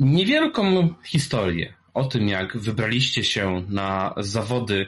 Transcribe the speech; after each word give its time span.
niewielką 0.00 0.94
historię 1.04 1.74
o 1.94 2.04
tym, 2.04 2.28
jak 2.28 2.56
wybraliście 2.56 3.24
się 3.24 3.64
na 3.68 4.14
zawody. 4.16 4.86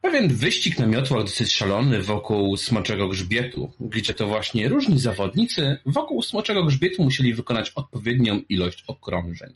Pewien 0.00 0.28
wyścig 0.28 0.78
na 0.78 0.86
miotłach 0.86 1.22
dosyć 1.22 1.52
szalony 1.52 2.02
wokół 2.02 2.56
Smoczego 2.56 3.08
Grzbietu, 3.08 3.72
gdzie 3.80 4.14
to 4.14 4.26
właśnie 4.26 4.68
różni 4.68 4.98
zawodnicy 4.98 5.78
wokół 5.86 6.22
Smoczego 6.22 6.64
Grzbietu 6.64 7.04
musieli 7.04 7.34
wykonać 7.34 7.70
odpowiednią 7.70 8.42
ilość 8.48 8.84
okrążeń. 8.86 9.54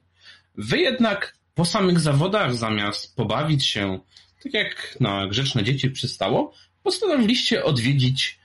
Wy 0.55 0.79
jednak 0.79 1.37
po 1.55 1.65
samych 1.65 2.01
zawodach, 2.01 2.55
zamiast 2.55 3.17
pobawić 3.17 3.67
się, 3.67 4.01
tak 4.43 4.55
jak 4.55 4.97
na 5.01 5.27
grzeczne 5.27 5.65
dzieci 5.65 5.91
przystało, 5.91 6.55
postanowiliście 6.83 7.65
odwiedzić 7.65 8.39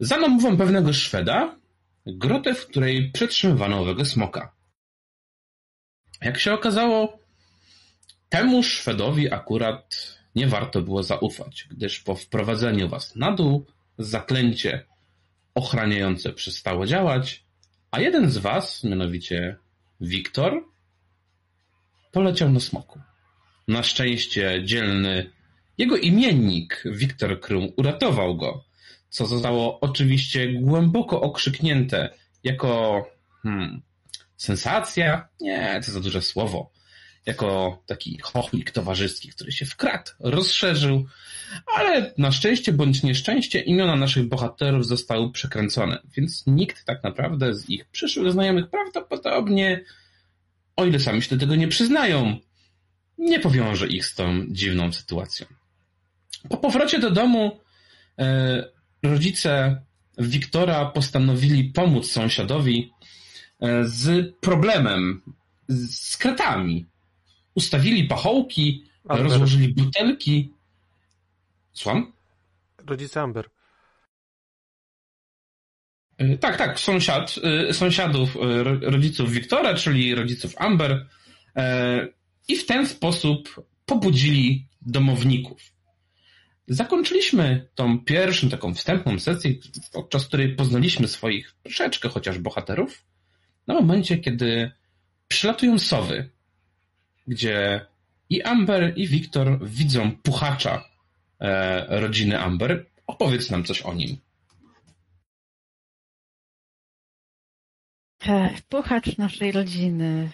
za 0.00 0.16
namową 0.16 0.56
pewnego 0.56 0.92
Szweda 0.92 1.63
grotę, 2.06 2.54
w 2.54 2.66
której 2.66 3.10
przetrzymywano 3.10 3.80
owego 3.80 4.04
smoka. 4.04 4.54
Jak 6.20 6.38
się 6.38 6.52
okazało, 6.52 7.18
temu 8.28 8.62
Szwedowi 8.62 9.32
akurat 9.32 10.18
nie 10.34 10.46
warto 10.46 10.82
było 10.82 11.02
zaufać, 11.02 11.68
gdyż 11.70 12.00
po 12.00 12.14
wprowadzeniu 12.14 12.88
was 12.88 13.16
na 13.16 13.32
dół 13.32 13.66
zaklęcie 13.98 14.86
ochraniające 15.54 16.32
przestało 16.32 16.86
działać, 16.86 17.44
a 17.90 18.00
jeden 18.00 18.30
z 18.30 18.38
was, 18.38 18.84
mianowicie 18.84 19.56
Wiktor, 20.00 20.64
poleciał 22.12 22.50
na 22.50 22.60
smoku. 22.60 23.00
Na 23.68 23.82
szczęście 23.82 24.62
dzielny 24.64 25.30
jego 25.78 25.96
imiennik, 25.96 26.82
Wiktor 26.84 27.40
Krum, 27.40 27.72
uratował 27.76 28.36
go, 28.36 28.64
co 29.14 29.26
zostało 29.26 29.80
oczywiście 29.80 30.52
głęboko 30.52 31.20
okrzyknięte 31.20 32.10
jako 32.44 33.04
hmm, 33.42 33.82
sensacja? 34.36 35.28
Nie, 35.40 35.80
to 35.86 35.92
za 35.92 36.00
duże 36.00 36.22
słowo. 36.22 36.70
Jako 37.26 37.78
taki 37.86 38.18
chochlik 38.22 38.70
towarzyski, 38.70 39.28
który 39.28 39.52
się 39.52 39.66
wkradł, 39.66 40.10
rozszerzył, 40.20 41.06
ale 41.76 42.14
na 42.18 42.32
szczęście 42.32 42.72
bądź 42.72 43.02
nieszczęście 43.02 43.60
imiona 43.60 43.96
naszych 43.96 44.28
bohaterów 44.28 44.86
zostały 44.86 45.32
przekręcone, 45.32 46.02
więc 46.16 46.46
nikt 46.46 46.84
tak 46.84 47.04
naprawdę 47.04 47.54
z 47.54 47.70
ich 47.70 47.84
przyszłych 47.84 48.32
znajomych 48.32 48.70
prawdopodobnie, 48.70 49.84
o 50.76 50.84
ile 50.84 51.00
sami 51.00 51.22
się 51.22 51.36
do 51.36 51.40
tego 51.40 51.54
nie 51.54 51.68
przyznają, 51.68 52.38
nie 53.18 53.40
powiąże 53.40 53.86
ich 53.86 54.06
z 54.06 54.14
tą 54.14 54.46
dziwną 54.48 54.92
sytuacją. 54.92 55.46
Po 56.48 56.56
powrocie 56.56 56.98
do 56.98 57.10
domu 57.10 57.60
e, 58.18 58.73
rodzice 59.04 59.82
Wiktora 60.18 60.86
postanowili 60.86 61.64
pomóc 61.64 62.10
sąsiadowi 62.10 62.92
e, 63.60 63.84
z 63.84 64.34
problemem, 64.40 65.22
z 65.68 66.16
kratami. 66.16 66.86
Ustawili 67.54 68.04
pachołki, 68.04 68.84
Amber. 69.08 69.24
rozłożyli 69.24 69.74
butelki. 69.74 70.52
Słucham? 71.72 72.12
Rodzice 72.86 73.20
Amber. 73.20 73.50
E, 76.18 76.38
tak, 76.38 76.56
tak, 76.56 76.80
sąsiad, 76.80 77.34
sąsiadów 77.72 78.36
rodziców 78.80 79.30
Wiktora, 79.30 79.74
czyli 79.74 80.14
rodziców 80.14 80.54
Amber 80.58 81.08
i 82.48 82.56
w 82.56 82.66
ten 82.66 82.86
sposób 82.86 83.66
pobudzili 83.86 84.68
domowników. 84.82 85.73
Zakończyliśmy 86.66 87.68
tą 87.74 87.98
pierwszą 87.98 88.48
taką 88.48 88.74
wstępną 88.74 89.18
sesję, 89.18 89.54
podczas 89.92 90.26
której 90.26 90.56
poznaliśmy 90.56 91.08
swoich 91.08 91.54
troszeczkę 91.62 92.08
chociaż 92.08 92.38
bohaterów, 92.38 93.04
na 93.66 93.74
momencie, 93.74 94.18
kiedy 94.18 94.70
przylatują 95.28 95.78
sowy, 95.78 96.30
gdzie 97.26 97.86
i 98.30 98.42
Amber, 98.42 98.92
i 98.96 99.08
Wiktor 99.08 99.58
widzą 99.68 100.16
puchacza 100.16 100.84
e, 101.40 102.00
rodziny 102.00 102.40
Amber. 102.40 102.86
Opowiedz 103.06 103.50
nam 103.50 103.64
coś 103.64 103.82
o 103.82 103.94
nim. 103.94 104.16
Puchacz 108.68 109.18
naszej 109.18 109.52
rodziny. 109.52 110.30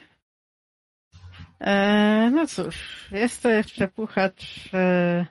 E, 1.61 2.31
no 2.35 2.47
cóż, 2.47 3.07
jest 3.13 3.43
to 3.43 3.51
jeszcze 3.51 3.89
puchacz 3.89 4.69
e, 4.75 5.27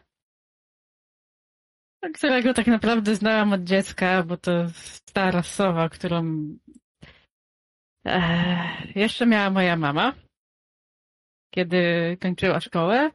którego 2.13 2.53
tak 2.53 2.67
naprawdę 2.67 3.15
znałam 3.15 3.53
od 3.53 3.63
dziecka, 3.63 4.23
bo 4.23 4.37
to 4.37 4.69
stara 4.69 5.43
sowa, 5.43 5.89
którą 5.89 6.47
e, 8.05 8.21
jeszcze 8.95 9.25
miała 9.25 9.49
moja 9.49 9.75
mama, 9.75 10.13
kiedy 11.53 12.17
kończyła 12.21 12.59
szkołę. 12.59 13.11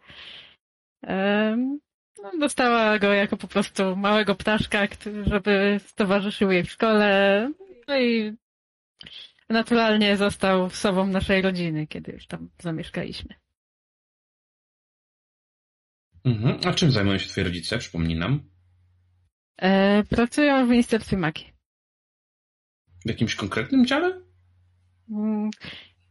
No, 2.22 2.30
dostała 2.40 2.98
go 2.98 3.12
jako 3.12 3.36
po 3.36 3.48
prostu 3.48 3.96
małego 3.96 4.34
ptaszka, 4.34 4.88
który, 4.88 5.24
żeby 5.24 5.80
towarzyszył 5.94 6.50
jej 6.50 6.64
w 6.64 6.70
szkole. 6.70 7.50
No 7.88 7.98
i 7.98 8.36
naturalnie 9.48 10.16
został 10.16 10.70
sobą 10.70 11.06
naszej 11.06 11.42
rodziny, 11.42 11.86
kiedy 11.86 12.12
już 12.12 12.26
tam 12.26 12.50
zamieszkaliśmy. 12.58 13.34
Mhm. 16.24 16.60
A 16.64 16.72
czym 16.72 16.90
zajmują 16.90 17.18
się 17.18 17.28
twoi 17.28 17.44
rodzice? 17.44 17.78
Przypomnij 17.78 18.18
nam. 18.18 18.53
E, 19.56 20.04
pracują 20.04 20.66
w 20.66 20.70
Ministerstwie 20.70 21.16
Magii. 21.16 21.52
W 23.04 23.08
jakimś 23.08 23.34
konkretnym 23.34 23.86
dziale? 23.86 24.20
Mm, 25.10 25.50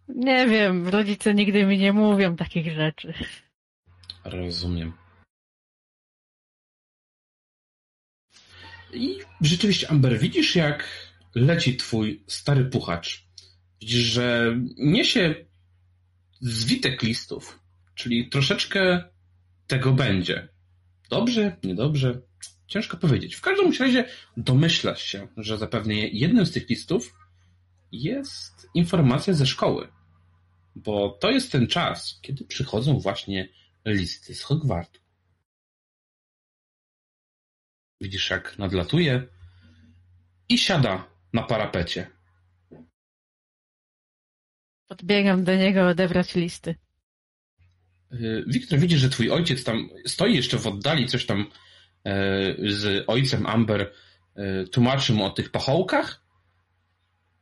nie 0.08 0.48
wiem, 0.48 0.88
rodzice 0.88 1.34
nigdy 1.34 1.66
mi 1.66 1.78
nie 1.78 1.94
mówią 1.94 2.36
takich 2.36 2.74
rzeczy. 2.74 3.14
Rozumiem. 4.24 4.94
I 8.94 9.20
rzeczywiście, 9.42 9.92
Amber, 9.92 10.20
widzisz 10.20 10.56
jak 10.56 10.90
leci 11.36 11.78
twój 11.78 12.24
stary 12.28 12.66
puchacz. 12.66 13.28
Widzisz, 13.82 14.04
że 14.04 14.58
niesie 14.78 15.36
zwitek 16.42 17.04
listów, 17.04 17.60
czyli 17.96 18.30
troszeczkę 18.30 19.04
tego 19.68 19.94
będzie. 19.94 20.48
Dobrze, 21.10 21.58
niedobrze, 21.64 22.22
Ciężko 22.74 22.98
powiedzieć. 22.98 23.36
W 23.36 23.42
każdym 23.42 23.74
razie 23.80 24.06
domyślasz 24.38 25.04
się, 25.04 25.28
że 25.38 25.58
zapewne 25.58 25.94
jednym 25.94 26.46
z 26.46 26.52
tych 26.52 26.70
listów 26.70 27.14
jest 27.92 28.70
informacja 28.74 29.34
ze 29.34 29.46
szkoły. 29.46 29.88
Bo 30.76 31.10
to 31.10 31.32
jest 31.32 31.52
ten 31.52 31.68
czas, 31.68 32.20
kiedy 32.22 32.46
przychodzą 32.46 33.00
właśnie 33.00 33.50
listy 33.86 34.36
z 34.36 34.42
Hogwartu. 34.42 35.00
Widzisz, 38.02 38.30
jak 38.30 38.58
nadlatuje 38.58 39.28
i 40.50 40.58
siada 40.58 41.08
na 41.34 41.44
parapecie. 41.44 42.08
Podbiegam 44.88 45.44
do 45.44 45.56
niego 45.56 45.88
odebrać 45.88 46.36
listy. 46.36 46.76
Y, 48.14 48.44
Wiktor, 48.48 48.80
widzisz, 48.80 49.00
że 49.00 49.10
twój 49.10 49.32
ojciec 49.32 49.64
tam 49.64 49.90
stoi 50.06 50.36
jeszcze 50.36 50.58
w 50.58 50.68
oddali, 50.68 51.08
coś 51.08 51.26
tam 51.26 51.52
z 52.70 53.04
ojcem 53.08 53.46
Amber 53.46 53.92
e, 54.36 54.64
tłumaczy 54.64 55.14
mu 55.14 55.26
o 55.26 55.30
tych 55.30 55.52
pachołkach, 55.52 56.24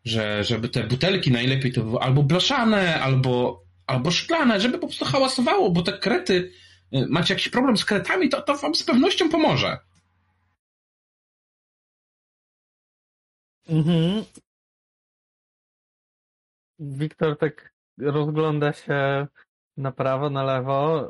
że 0.06 0.44
żeby 0.44 0.70
te 0.70 0.84
butelki 0.84 1.32
najlepiej 1.32 1.74
to 1.74 1.84
były 1.84 2.00
albo 2.00 2.24
blaszane, 2.24 3.02
albo, 3.02 3.64
albo 3.88 4.12
szklane, 4.12 4.60
żeby 4.60 4.80
po 4.80 4.88
prostu 4.88 5.06
hałasowało, 5.06 5.72
bo 5.72 5.82
te 5.82 5.98
krety, 5.98 6.52
e, 6.92 7.06
macie 7.08 7.34
jakiś 7.34 7.50
problem 7.50 7.78
z 7.78 7.86
kretami, 7.86 8.30
to, 8.30 8.42
to 8.42 8.58
wam 8.58 8.76
z 8.76 8.84
pewnością 8.84 9.30
pomoże. 9.30 9.78
Mhm. 13.70 14.26
Wiktor 16.80 17.38
tak 17.38 17.74
rozgląda 17.97 18.74
się 18.74 19.28
na 19.78 19.91
prawo, 19.91 20.30
na 20.30 20.44
lewo, 20.44 21.09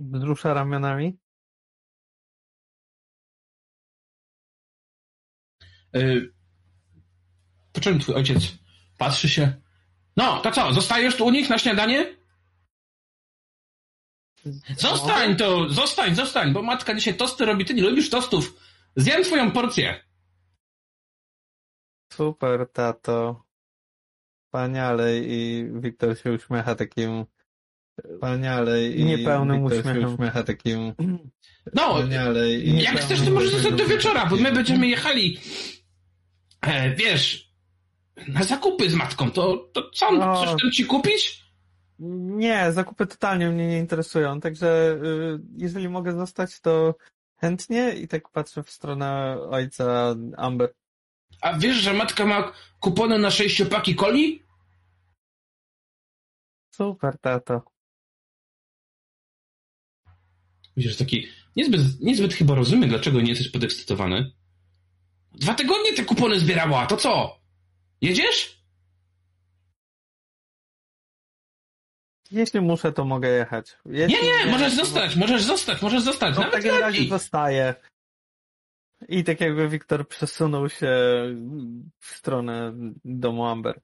Wzrusza 0.00 0.54
ramionami. 0.54 1.18
Yy, 5.92 6.34
po 7.72 7.80
czym 7.80 8.00
twój 8.00 8.14
ojciec 8.14 8.42
patrzy 8.98 9.28
się. 9.28 9.62
No, 10.16 10.40
to 10.40 10.50
co, 10.50 10.72
zostajesz 10.72 11.16
tu 11.16 11.26
u 11.26 11.30
nich 11.30 11.50
na 11.50 11.58
śniadanie? 11.58 12.16
Zostań 14.76 15.36
to, 15.36 15.68
zostań, 15.68 16.14
zostań, 16.14 16.52
bo 16.52 16.62
matka 16.62 16.94
dzisiaj 16.94 17.16
tosty 17.16 17.44
robi, 17.44 17.64
ty 17.64 17.74
nie 17.74 17.82
lubisz 17.82 18.10
tostów. 18.10 18.56
Zjem 18.96 19.24
twoją 19.24 19.52
porcję. 19.52 20.04
Super, 22.12 22.68
tato. 22.72 23.44
Wspaniale 24.44 25.18
i 25.18 25.68
Wiktor 25.72 26.18
się 26.18 26.32
uśmiecha 26.32 26.74
takim 26.74 27.26
Wspaniale 28.14 28.86
i 28.88 29.04
niepełnym 29.04 29.64
uśmiechem. 29.64 30.14
uśmiecha 30.14 30.42
takim 30.42 30.92
No, 31.74 31.98
i 32.48 32.82
jak 32.82 33.00
chcesz, 33.00 33.20
to 33.22 33.30
możesz 33.30 33.50
zostać 33.50 33.74
do 33.74 33.86
wieczora, 33.86 34.26
bo 34.26 34.36
my 34.36 34.52
będziemy 34.52 34.86
jechali 34.88 35.38
E, 36.60 36.94
wiesz, 36.94 37.50
na 38.28 38.42
zakupy 38.44 38.90
z 38.90 38.94
matką, 38.94 39.30
to, 39.30 39.56
to 39.72 39.90
co, 39.90 40.12
No. 40.12 40.36
coś 40.44 40.62
tam 40.62 40.70
ci 40.70 40.84
kupić? 40.84 41.44
Nie, 41.98 42.72
zakupy 42.72 43.06
totalnie 43.06 43.48
mnie 43.50 43.66
nie 43.68 43.78
interesują, 43.78 44.40
także 44.40 44.98
y, 45.04 45.40
jeżeli 45.56 45.88
mogę 45.88 46.12
zostać, 46.12 46.60
to 46.60 46.94
chętnie 47.36 47.92
i 47.94 48.08
tak 48.08 48.28
patrzę 48.28 48.62
w 48.62 48.70
stronę 48.70 49.36
ojca 49.50 50.14
Amber. 50.36 50.72
A 51.42 51.58
wiesz, 51.58 51.76
że 51.76 51.92
matka 51.92 52.26
ma 52.26 52.52
kupony 52.80 53.18
na 53.18 53.30
sześciopaki 53.30 53.96
coli? 53.96 54.42
Super, 56.74 57.18
tato. 57.18 57.62
Widzisz, 60.76 60.96
taki 60.96 61.28
niezbyt, 61.56 61.80
niezbyt 62.00 62.34
chyba 62.34 62.54
rozumiem, 62.54 62.88
dlaczego 62.88 63.20
nie 63.20 63.28
jesteś 63.28 63.48
podekscytowany. 63.48 64.32
Dwa 65.34 65.54
tygodnie 65.54 65.92
te 65.92 66.04
kupony 66.04 66.38
zbierała, 66.40 66.86
to 66.86 66.96
co? 66.96 67.40
Jedziesz? 68.00 68.60
Jeśli 72.30 72.60
muszę, 72.60 72.92
to 72.92 73.04
mogę 73.04 73.28
jechać. 73.28 73.76
Jeśli 73.86 74.16
Nie, 74.16 74.22
nie, 74.44 74.50
możesz 74.50 74.76
to- 74.76 74.84
zostać, 74.84 75.16
możesz 75.16 75.42
zostać, 75.42 75.82
możesz 75.82 76.02
zostać, 76.02 76.34
No 76.34 76.42
w 76.42 76.44
nawet 76.44 76.52
takim 76.64 76.80
razie 76.80 77.08
zostaję. 77.08 77.74
I 79.08 79.24
tak 79.24 79.40
jakby 79.40 79.68
Wiktor 79.68 80.08
przesunął 80.08 80.68
się 80.68 80.86
w 81.98 82.06
stronę 82.06 82.72
domu 83.04 83.46
Amber. 83.46 83.80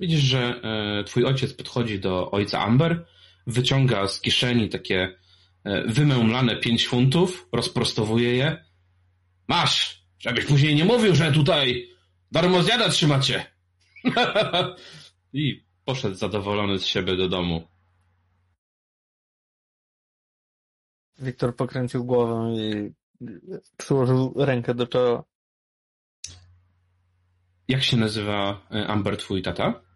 Widzisz, 0.00 0.20
że 0.20 0.60
e, 1.00 1.04
twój 1.04 1.24
ojciec 1.24 1.52
podchodzi 1.54 2.00
do 2.00 2.30
ojca 2.30 2.60
Amber, 2.60 3.06
wyciąga 3.46 4.08
z 4.08 4.20
kieszeni 4.20 4.68
takie 4.68 5.18
e, 5.64 5.82
wymęmlane 5.86 6.56
pięć 6.56 6.88
funtów, 6.88 7.48
rozprostowuje 7.52 8.36
je. 8.36 8.64
Masz, 9.48 10.04
żebyś 10.18 10.44
później 10.44 10.74
nie 10.74 10.84
mówił, 10.84 11.14
że 11.14 11.32
tutaj 11.32 11.88
darmo 12.32 12.62
zjada 12.62 12.88
trzymacie. 12.88 13.46
I 15.32 15.64
poszedł 15.84 16.14
zadowolony 16.14 16.78
z 16.78 16.86
siebie 16.86 17.16
do 17.16 17.28
domu. 17.28 17.68
Wiktor 21.18 21.56
pokręcił 21.56 22.04
głową 22.04 22.58
i 22.58 22.92
przyłożył 23.76 24.34
rękę 24.36 24.74
do 24.74 24.86
czoła. 24.86 25.24
Jak 27.68 27.82
się 27.82 27.96
nazywa 27.96 28.66
e, 28.70 28.86
Amber, 28.86 29.16
twój 29.16 29.42
tata? 29.42 29.89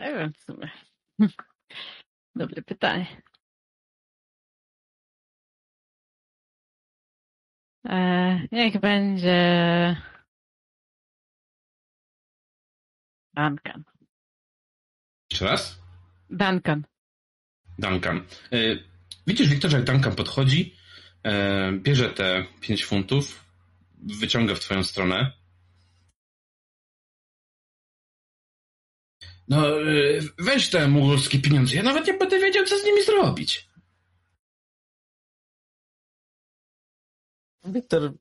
Nie 0.00 0.14
wiem 0.14 0.32
w 0.32 0.40
sumie. 0.40 0.70
Dobre 2.36 2.62
pytanie. 2.62 3.22
E, 7.88 8.40
niech 8.52 8.80
będzie 8.80 9.96
Duncan. 13.34 13.84
Jeszcze 15.30 15.44
raz? 15.44 15.82
Duncan. 16.30 16.86
Duncan. 17.78 18.16
E, 18.52 18.56
Widzisz, 19.26 19.48
Wiktorze, 19.48 19.76
jak 19.76 19.86
Duncan 19.86 20.14
podchodzi, 20.14 20.76
e, 21.22 21.72
bierze 21.72 22.10
te 22.10 22.46
5 22.60 22.84
funtów, 22.84 23.44
wyciąga 24.20 24.54
w 24.54 24.60
twoją 24.60 24.84
stronę. 24.84 25.32
No, 29.48 29.80
e, 29.80 29.84
weź 30.38 30.70
te 30.70 30.88
mugolskie 30.88 31.38
pieniądze. 31.38 31.74
Ja 31.74 31.82
nawet 31.82 32.06
nie 32.06 32.14
będę 32.14 32.38
wiedział, 32.38 32.64
co 32.64 32.78
z 32.78 32.84
nimi 32.84 33.04
zrobić. 33.04 33.68
Wiktor 37.64 38.12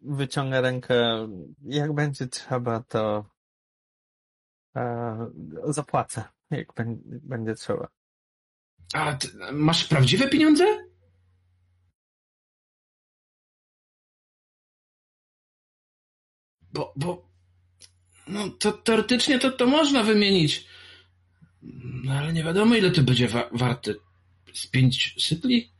wyciąga 0.00 0.60
rękę. 0.60 1.28
Jak 1.64 1.92
będzie 1.94 2.26
trzeba, 2.26 2.82
to 2.82 3.24
e, 4.76 5.30
zapłacę. 5.68 6.24
Jak 6.50 6.72
bę- 6.74 6.98
będzie 7.04 7.54
trzeba. 7.54 7.88
A 8.94 9.12
ty, 9.12 9.28
masz 9.52 9.84
prawdziwe 9.84 10.28
pieniądze? 10.28 10.64
Bo, 16.72 16.92
bo, 16.96 17.28
no 18.28 18.48
to 18.58 18.72
teoretycznie 18.72 19.38
to, 19.38 19.50
to 19.52 19.66
można 19.66 20.02
wymienić. 20.02 20.66
No 22.04 22.12
ale 22.12 22.32
nie 22.32 22.44
wiadomo, 22.44 22.74
ile 22.74 22.90
to 22.90 23.02
będzie 23.02 23.28
wa- 23.28 23.48
warte. 23.52 23.94
Z 24.52 24.66
pięć 24.66 25.14
sypli? 25.24 25.70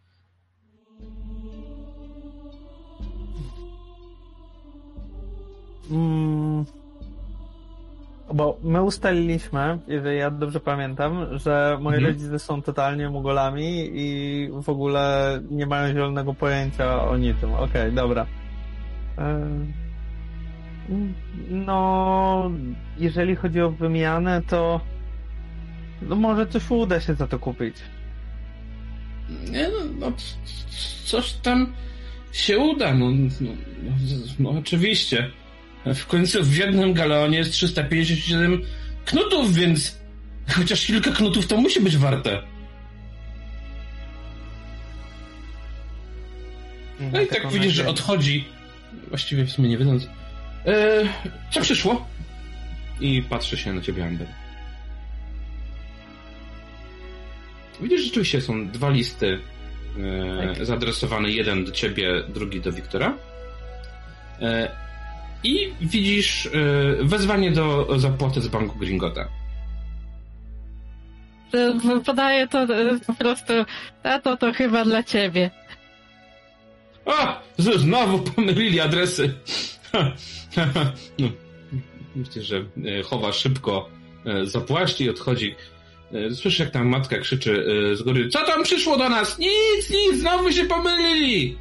Mm, 5.91 6.65
bo 8.35 8.59
my 8.63 8.83
ustaliliśmy, 8.83 9.79
jeżeli 9.89 10.19
ja 10.19 10.31
dobrze 10.31 10.61
pamiętam, 10.61 11.39
że 11.39 11.79
moi 11.81 11.95
Mhm. 11.97 12.13
rodzice 12.15 12.39
są 12.39 12.63
totalnie 12.63 13.09
mugolami 13.11 13.91
i 13.95 14.49
w 14.63 14.69
ogóle 14.69 15.41
nie 15.51 15.67
mają 15.67 15.93
zielonego 15.95 16.35
pojęcia 16.35 17.03
o 17.09 17.17
niczym. 17.17 17.53
Okej, 17.55 17.93
dobra. 17.93 18.27
E, 19.19 19.49
No, 21.51 22.51
jeżeli 22.99 23.37
chodzi 23.37 23.61
o 23.61 23.71
wymianę, 23.71 24.43
to 24.49 24.81
no 26.03 26.17
może 26.17 26.47
coś 26.47 26.71
uda 26.71 27.01
się 27.01 27.15
za 27.15 27.27
to 27.27 27.39
kupić. 27.39 27.77
Nie, 29.51 29.69
no, 29.69 29.79
no 29.99 30.13
coś 31.05 31.33
tam 31.33 31.73
się 32.33 32.59
uda. 32.59 32.95
No, 32.95 33.11
no, 33.41 33.51
no, 34.39 34.51
oczywiście. 34.51 35.31
W 35.87 36.07
końcu 36.07 36.45
w 36.45 36.57
jednym 36.57 36.93
galeonie 36.93 37.39
jest 37.39 37.53
357 37.53 38.63
knutów, 39.05 39.55
więc 39.55 39.99
chociaż 40.49 40.87
kilka 40.87 41.11
knutów 41.11 41.47
to 41.47 41.57
musi 41.57 41.81
być 41.81 41.97
warte. 41.97 42.43
No 47.13 47.21
i 47.21 47.27
tak 47.27 47.53
widzisz, 47.53 47.73
że 47.73 47.89
odchodzi, 47.89 48.45
właściwie 49.09 49.45
w 49.45 49.53
sumie 49.53 49.69
nie 49.69 49.79
wiedząc, 49.79 50.09
e, 50.67 51.03
co 51.51 51.61
przyszło? 51.61 52.07
I 53.01 53.23
patrzy 53.23 53.57
się 53.57 53.73
na 53.73 53.81
ciebie, 53.81 54.05
Amber. 54.05 54.27
Widzisz, 57.81 58.01
że 58.01 58.07
rzeczywiście 58.07 58.41
są 58.41 58.69
dwa 58.69 58.91
listy 58.91 59.39
e, 60.43 60.55
Tak. 60.55 60.67
zaadresowane, 60.67 61.31
jeden 61.31 61.65
do 61.65 61.73
ciebie, 61.73 62.23
drugi 62.29 62.61
do 62.61 62.73
Wiktora. 62.73 63.15
E, 64.41 64.71
I 65.45 65.73
widzisz 65.81 66.47
e, 66.47 66.51
wezwanie 67.05 67.51
do 67.51 67.89
zapłaty 67.99 68.41
z 68.41 68.49
banku 68.49 68.79
Gringota. 68.79 69.29
To- 71.53 72.01
Podaję 72.07 72.49
to 72.49 72.63
e, 72.63 72.67
po 73.07 73.15
prostu, 73.15 73.53
tato 74.03 74.37
to 74.37 74.53
chyba 74.53 74.85
dla 74.85 75.03
ciebie. 75.03 75.51
A! 77.07 77.41
Znowu 77.59 78.19
pomylili 78.19 78.81
adresy. 78.81 79.35
no, 81.19 81.29
myślę, 82.17 82.43
że 82.43 82.57
e, 82.57 83.03
chowa 83.03 83.33
szybko 83.33 83.89
e, 84.27 84.47
zapłaści 84.47 85.05
i 85.05 85.11
odchodzi. 85.11 85.55
E, 86.13 86.31
Słyszysz, 86.31 86.59
jak 86.59 86.71
ta 86.71 86.85
matka 86.85 87.19
krzyczy 87.19 87.65
z 87.95 88.03
góry: 88.03 88.29
Co 88.29 88.47
tam 88.47 88.63
przyszło 88.63 88.97
do 88.97 89.09
nas? 89.09 89.39
Nic, 89.39 89.91
nic, 89.91 90.21
znowu 90.21 90.53
się 90.53 90.65
pomylili. 90.65 91.59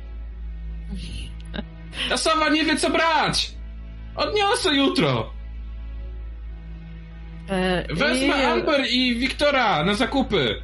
Ta 2.09 2.17
sowa 2.17 2.49
nie 2.49 2.65
wie, 2.65 2.77
co 2.77 2.89
brać. 2.89 3.51
Odniosę 4.15 4.75
jutro. 4.75 5.33
Wezmę 7.89 8.47
Amber 8.47 8.81
i 8.89 9.15
Wiktora 9.15 9.83
na 9.85 9.93
zakupy. 9.93 10.61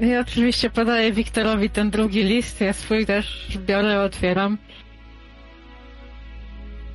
I 0.00 0.16
oczywiście 0.16 0.70
podaję 0.70 1.12
Wiktorowi 1.12 1.70
ten 1.70 1.90
drugi 1.90 2.22
list, 2.22 2.60
ja 2.60 2.72
swój 2.72 3.06
też 3.06 3.58
biorę, 3.66 4.02
otwieram. 4.02 4.58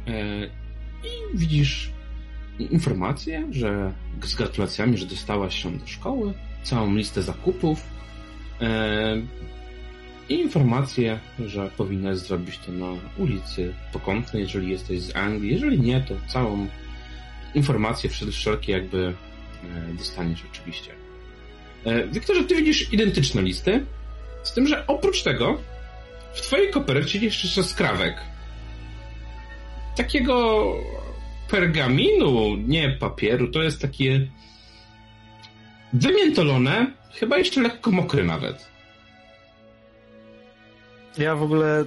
E, 0.07 0.45
I 1.03 1.37
widzisz 1.37 1.89
informację, 2.59 3.47
że 3.51 3.93
z 4.23 4.35
gratulacjami, 4.35 4.97
że 4.97 5.05
dostałaś 5.05 5.63
się 5.63 5.77
do 5.77 5.87
szkoły, 5.87 6.33
całą 6.63 6.95
listę 6.95 7.21
zakupów 7.21 7.81
e, 8.61 9.17
i 10.29 10.33
informację, 10.33 11.19
że 11.45 11.69
powinnaś 11.77 12.17
zrobić 12.17 12.57
to 12.57 12.71
na 12.71 12.87
ulicy 13.17 13.73
Pokątnej, 13.93 14.43
jeżeli 14.43 14.69
jesteś 14.69 15.01
z 15.01 15.15
Anglii. 15.15 15.51
Jeżeli 15.53 15.79
nie, 15.79 16.01
to 16.01 16.15
całą 16.27 16.67
informację 17.55 18.09
wszel- 18.09 18.31
wszelkie 18.31 18.71
jakby 18.71 19.13
e, 19.63 19.93
dostaniesz 19.93 20.43
oczywiście. 20.51 20.91
E, 21.87 22.07
Wiktorze, 22.07 22.43
ty 22.43 22.55
widzisz 22.55 22.93
identyczne 22.93 23.41
listy, 23.41 23.85
z 24.43 24.53
tym, 24.53 24.67
że 24.67 24.87
oprócz 24.87 25.23
tego 25.23 25.57
w 26.33 26.41
twojej 26.41 26.71
kopercie 26.71 27.19
jest 27.19 27.43
jeszcze 27.43 27.63
skrawek 27.63 28.15
takiego 29.97 30.65
pergaminu, 31.49 32.55
nie 32.55 32.89
papieru, 32.89 33.47
to 33.47 33.63
jest 33.63 33.81
takie 33.81 34.27
wymiętolone, 35.93 36.91
chyba 37.13 37.37
jeszcze 37.37 37.61
lekko 37.61 37.91
mokry 37.91 38.23
nawet. 38.23 38.67
Ja 41.17 41.35
w 41.35 41.43
ogóle 41.43 41.85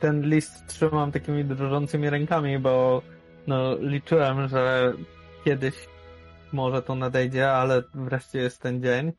ten 0.00 0.30
list 0.30 0.66
trzymam 0.66 1.12
takimi 1.12 1.44
drżącymi 1.44 2.10
rękami, 2.10 2.58
bo 2.58 3.02
no, 3.46 3.78
liczyłem, 3.78 4.48
że 4.48 4.92
kiedyś 5.44 5.74
może 6.52 6.82
to 6.82 6.94
nadejdzie, 6.94 7.52
ale 7.52 7.82
wreszcie 7.94 8.38
jest 8.38 8.60
ten 8.62 8.82
dzień. 8.82 9.12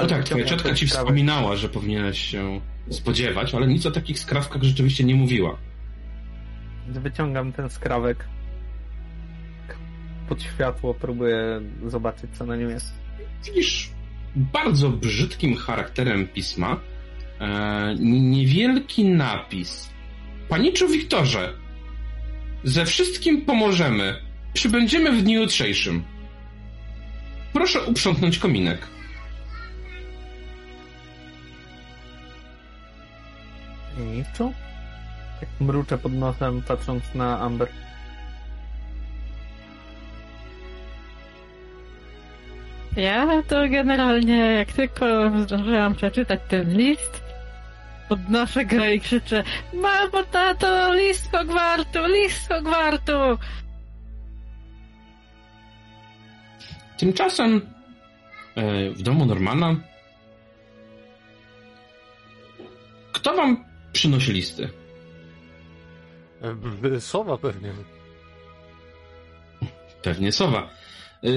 No 0.00 0.06
tak, 0.06 0.24
twoja 0.24 0.44
ciotka 0.44 0.74
ci 0.74 0.88
sprawę. 0.88 1.04
wspominała, 1.04 1.56
że 1.56 1.68
powinieneś 1.68 2.18
się 2.18 2.60
spodziewać, 2.90 3.54
ale 3.54 3.66
nic 3.66 3.86
o 3.86 3.90
takich 3.90 4.18
skrawkach 4.18 4.62
rzeczywiście 4.62 5.04
nie 5.04 5.14
mówiła. 5.14 5.56
Wyciągam 6.88 7.52
ten 7.52 7.70
skrawek 7.70 8.28
pod 10.28 10.42
światło, 10.42 10.94
próbuję 10.94 11.60
zobaczyć, 11.86 12.30
co 12.38 12.46
na 12.46 12.56
nim 12.56 12.70
jest. 12.70 12.92
Widzisz 13.44 13.90
bardzo 14.36 14.90
brzydkim 14.90 15.56
charakterem 15.56 16.28
pisma 16.28 16.80
e, 17.40 17.94
niewielki 18.00 19.04
napis. 19.04 19.90
Paniczu 20.48 20.88
Wiktorze, 20.88 21.52
ze 22.64 22.86
wszystkim 22.86 23.42
pomożemy. 23.42 24.14
Przybędziemy 24.52 25.12
w 25.12 25.22
dniu 25.22 25.40
jutrzejszym. 25.40 26.02
Proszę 27.52 27.82
uprzątnąć 27.82 28.38
kominek. 28.38 28.86
Niczu? 34.16 34.52
Tak 35.40 35.48
mruczę 35.60 35.98
pod 35.98 36.12
nosem, 36.12 36.62
patrząc 36.62 37.14
na 37.14 37.40
Amber. 37.40 37.68
Ja 42.96 43.42
to 43.48 43.68
generalnie, 43.68 44.36
jak 44.36 44.72
tylko 44.72 45.06
zdążyłam 45.42 45.94
przeczytać 45.94 46.40
ten 46.48 46.76
list, 46.76 47.22
podnoszę 48.08 48.64
go 48.64 48.86
i 48.86 49.00
krzyczę 49.00 49.44
Mamo, 49.72 50.24
tato, 50.32 50.94
list 50.94 51.32
Hogwartu, 51.32 52.06
list 52.06 52.48
Hogwartu! 52.48 53.38
Tymczasem 56.98 57.60
e, 58.56 58.90
w 58.90 59.02
domu 59.02 59.26
Normana 59.26 59.76
kto 63.26 63.34
wam 63.36 63.64
przynosi 63.96 64.32
listy? 64.32 64.68
E, 66.94 67.00
sowa 67.00 67.38
pewnie. 67.38 67.72
Pewnie 70.02 70.32
sowa. 70.32 70.70
E, 71.24 71.28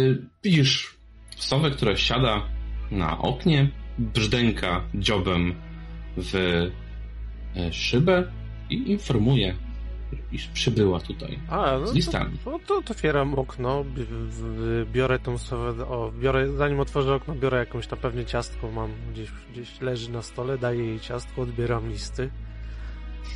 widzisz 0.43 0.97
sowę, 1.37 1.71
która 1.71 1.95
siada 1.95 2.47
na 2.91 3.17
oknie, 3.17 3.69
brzdęka 3.97 4.83
dziobem 4.95 5.55
w 6.17 6.33
szybę 7.71 8.31
i 8.69 8.91
informuje 8.91 9.55
iż 10.31 10.47
przybyła 10.47 10.99
tutaj 10.99 11.39
A, 11.49 11.77
no 11.79 11.87
z 11.87 11.95
listami. 11.95 12.37
To, 12.45 12.59
to, 12.67 12.81
to 12.81 12.91
otwieram 12.91 13.33
okno, 13.33 13.85
biorę 14.93 15.19
tą 15.19 15.37
sowę, 15.37 15.87
o, 15.87 16.11
biorę, 16.19 16.51
zanim 16.51 16.79
otworzę 16.79 17.15
okno, 17.15 17.35
biorę 17.35 17.57
jakąś 17.57 17.87
tam 17.87 17.99
pewnie 17.99 18.25
ciastko, 18.25 18.71
mam 18.71 18.91
gdzieś, 19.11 19.29
gdzieś 19.51 19.81
leży 19.81 20.11
na 20.11 20.21
stole, 20.21 20.57
daję 20.57 20.85
jej 20.85 20.99
ciastko, 20.99 21.41
odbieram 21.41 21.89
listy. 21.89 22.29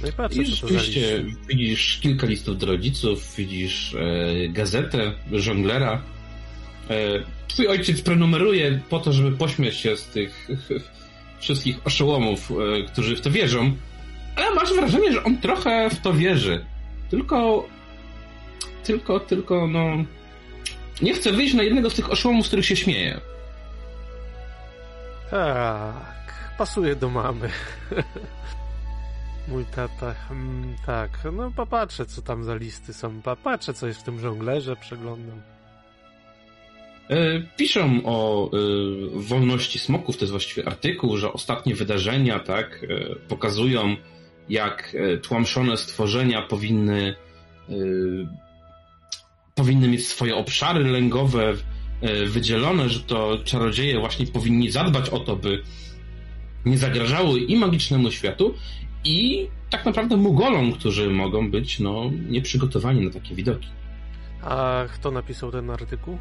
No 0.01 0.07
i 0.07 0.11
patrzę, 0.11 0.41
I 0.41 0.45
rzeczywiście 0.45 1.25
widzisz 1.47 1.99
kilka 2.01 2.27
listów 2.27 2.57
do 2.57 2.65
rodziców, 2.65 3.35
widzisz 3.37 3.95
e, 3.95 4.49
gazetę 4.49 5.13
żonglera. 5.31 6.01
E, 6.89 6.95
twój 7.47 7.67
ojciec 7.67 8.01
prenumeruje 8.01 8.79
po 8.89 8.99
to, 8.99 9.13
żeby 9.13 9.31
pośmiać 9.31 9.75
się 9.75 9.97
z 9.97 10.07
tych 10.07 10.47
wszystkich 11.39 11.87
oszołomów, 11.87 12.51
e, 12.51 12.83
którzy 12.83 13.15
w 13.15 13.21
to 13.21 13.31
wierzą, 13.31 13.75
ale 14.35 14.55
masz 14.55 14.73
wrażenie, 14.73 15.11
że 15.13 15.23
on 15.23 15.37
trochę 15.37 15.89
w 15.89 15.99
to 15.99 16.13
wierzy. 16.13 16.65
Tylko, 17.09 17.67
tylko, 18.83 19.19
tylko, 19.19 19.67
no. 19.67 20.03
Nie 21.01 21.13
chce 21.13 21.31
wyjść 21.31 21.53
na 21.53 21.63
jednego 21.63 21.89
z 21.89 21.93
tych 21.93 22.11
oszołomów, 22.11 22.45
z 22.45 22.47
których 22.47 22.65
się 22.65 22.75
śmieje. 22.75 23.21
Tak, 25.31 26.53
pasuje 26.57 26.95
do 26.95 27.09
mamy. 27.09 27.49
Mój 29.47 29.65
tata, 29.65 30.13
hmm, 30.13 30.75
tak, 30.85 31.09
no 31.33 31.51
popatrzę, 31.51 32.05
co 32.05 32.21
tam 32.21 32.43
za 32.43 32.55
listy 32.55 32.93
są. 32.93 33.21
Popatrzę, 33.21 33.73
co 33.73 33.87
jest 33.87 33.99
w 33.99 34.03
tym 34.03 34.19
żonglerze, 34.19 34.75
przeglądam. 34.75 35.41
E, 37.09 37.41
piszą 37.57 38.01
o 38.05 38.47
e, 38.47 38.49
wolności 39.15 39.79
smoków, 39.79 40.17
to 40.17 40.23
jest 40.23 40.31
właściwie 40.31 40.67
artykuł, 40.67 41.17
że 41.17 41.33
ostatnie 41.33 41.75
wydarzenia, 41.75 42.39
tak, 42.39 42.85
e, 42.89 43.15
pokazują 43.15 43.95
jak 44.49 44.95
tłamszone 45.21 45.77
stworzenia 45.77 46.41
powinny 46.41 47.15
e, 47.69 47.73
powinny 49.55 49.87
mieć 49.87 50.07
swoje 50.07 50.35
obszary 50.35 50.83
lęgowe 50.83 51.53
wydzielone, 52.27 52.89
że 52.89 52.99
to 52.99 53.37
czarodzieje 53.43 53.99
właśnie 53.99 54.27
powinni 54.27 54.71
zadbać 54.71 55.09
o 55.09 55.19
to, 55.19 55.35
by 55.35 55.63
nie 56.65 56.77
zagrażały 56.77 57.39
i 57.39 57.55
magicznemu 57.55 58.11
światu, 58.11 58.53
i 59.03 59.47
tak 59.69 59.85
naprawdę 59.85 60.17
Mugolom, 60.17 60.73
którzy 60.73 61.09
mogą 61.09 61.51
być 61.51 61.79
no, 61.79 62.11
nieprzygotowani 62.29 63.05
na 63.05 63.11
takie 63.11 63.35
widoki. 63.35 63.67
A 64.41 64.83
kto 64.93 65.11
napisał 65.11 65.51
ten 65.51 65.69
artykuł? 65.69 66.17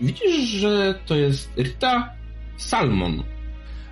widzisz, 0.00 0.48
że 0.48 0.94
to 1.06 1.14
jest 1.14 1.56
Rita 1.56 2.12
Salmon. 2.56 3.22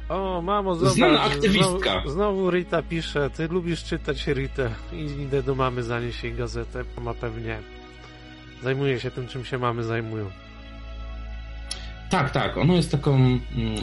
O, 0.08 0.42
mamo, 0.42 0.74
zobacz. 0.74 0.94
Znana 0.94 1.20
aktywistka. 1.20 1.90
Znowu, 1.90 2.10
znowu 2.10 2.50
Rita 2.50 2.82
pisze, 2.82 3.30
ty 3.30 3.48
lubisz 3.48 3.84
czytać 3.84 4.26
Ritę. 4.26 4.70
I 4.92 5.22
idę 5.22 5.42
do 5.42 5.54
mamy 5.54 5.82
zanieść 5.82 6.24
jej 6.24 6.34
gazetę. 6.34 6.84
Mama 6.96 7.14
pewnie 7.14 7.58
zajmuje 8.62 9.00
się 9.00 9.10
tym, 9.10 9.28
czym 9.28 9.44
się 9.44 9.58
mamy 9.58 9.84
zajmują. 9.84 10.30
Tak, 12.10 12.30
tak. 12.30 12.56
Ona 12.56 12.74
jest 12.74 12.90
taką 12.90 13.14
mm, 13.16 13.40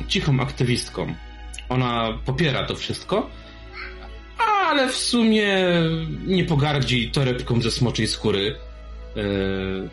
cichą 0.07 0.39
aktywistką. 0.39 1.13
Ona 1.69 2.19
popiera 2.25 2.63
to 2.63 2.75
wszystko, 2.75 3.29
ale 4.67 4.89
w 4.89 4.95
sumie 4.95 5.57
nie 6.27 6.43
pogardzi 6.43 7.11
torebką 7.11 7.61
ze 7.61 7.71
smoczej 7.71 8.07
skóry. 8.07 8.55
Yy, 9.15 9.89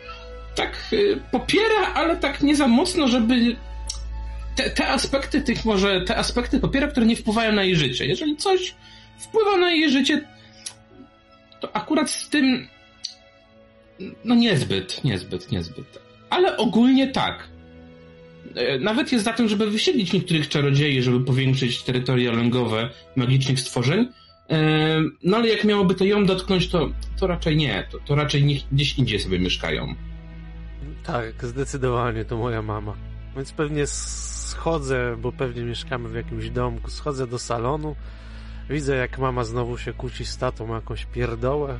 tak 0.55 0.77
yy, 0.91 1.21
popiera, 1.31 1.93
ale 1.93 2.17
tak 2.17 2.41
nie 2.41 2.55
za 2.55 2.67
mocno, 2.67 3.07
żeby 3.07 3.55
te, 4.55 4.69
te 4.69 4.87
aspekty 4.87 5.41
tych 5.41 5.65
może, 5.65 6.01
te 6.01 6.17
aspekty 6.17 6.59
popiera, 6.59 6.87
które 6.87 7.05
nie 7.05 7.15
wpływają 7.15 7.51
na 7.51 7.63
jej 7.63 7.75
życie. 7.75 8.05
Jeżeli 8.05 8.37
coś 8.37 8.75
wpływa 9.19 9.57
na 9.57 9.71
jej 9.71 9.91
życie, 9.91 10.21
to 11.61 11.75
akurat 11.75 12.09
z 12.09 12.29
tym 12.29 12.67
no 14.25 14.35
niezbyt, 14.35 15.03
niezbyt, 15.03 15.51
niezbyt. 15.51 15.99
Ale 16.29 16.57
ogólnie 16.57 17.07
tak. 17.07 17.47
E, 18.55 18.79
nawet 18.79 19.11
jest 19.11 19.25
za 19.25 19.33
tym, 19.33 19.47
żeby 19.47 19.71
wysiedlić 19.71 20.13
niektórych 20.13 20.49
czarodziei, 20.49 21.01
żeby 21.01 21.25
powiększyć 21.25 21.83
terytoria 21.83 22.31
lęgowe 22.31 22.89
magicznych 23.15 23.59
stworzeń. 23.59 24.07
E, 24.49 25.01
no 25.23 25.37
ale 25.37 25.47
jak 25.47 25.63
miałoby 25.63 25.95
to 25.95 26.05
ją 26.05 26.25
dotknąć, 26.25 26.69
to, 26.69 26.89
to 27.19 27.27
raczej 27.27 27.57
nie. 27.57 27.87
To, 27.91 27.99
to 27.99 28.15
raczej 28.15 28.63
gdzieś 28.71 28.97
indziej 28.97 29.19
sobie 29.19 29.39
mieszkają. 29.39 29.95
Tak, 31.03 31.45
zdecydowanie 31.45 32.25
to 32.25 32.37
moja 32.37 32.61
mama. 32.61 32.95
Więc 33.35 33.51
pewnie 33.51 33.87
schodzę, 33.87 35.17
bo 35.21 35.31
pewnie 35.31 35.63
mieszkamy 35.63 36.09
w 36.09 36.15
jakimś 36.15 36.49
domku, 36.49 36.89
schodzę 36.89 37.27
do 37.27 37.39
salonu, 37.39 37.95
widzę 38.69 38.95
jak 38.95 39.19
mama 39.19 39.43
znowu 39.43 39.77
się 39.77 39.93
kłóci 39.93 40.25
z 40.25 40.37
tatą 40.37 40.75
jakąś 40.75 41.05
pierdołę, 41.05 41.79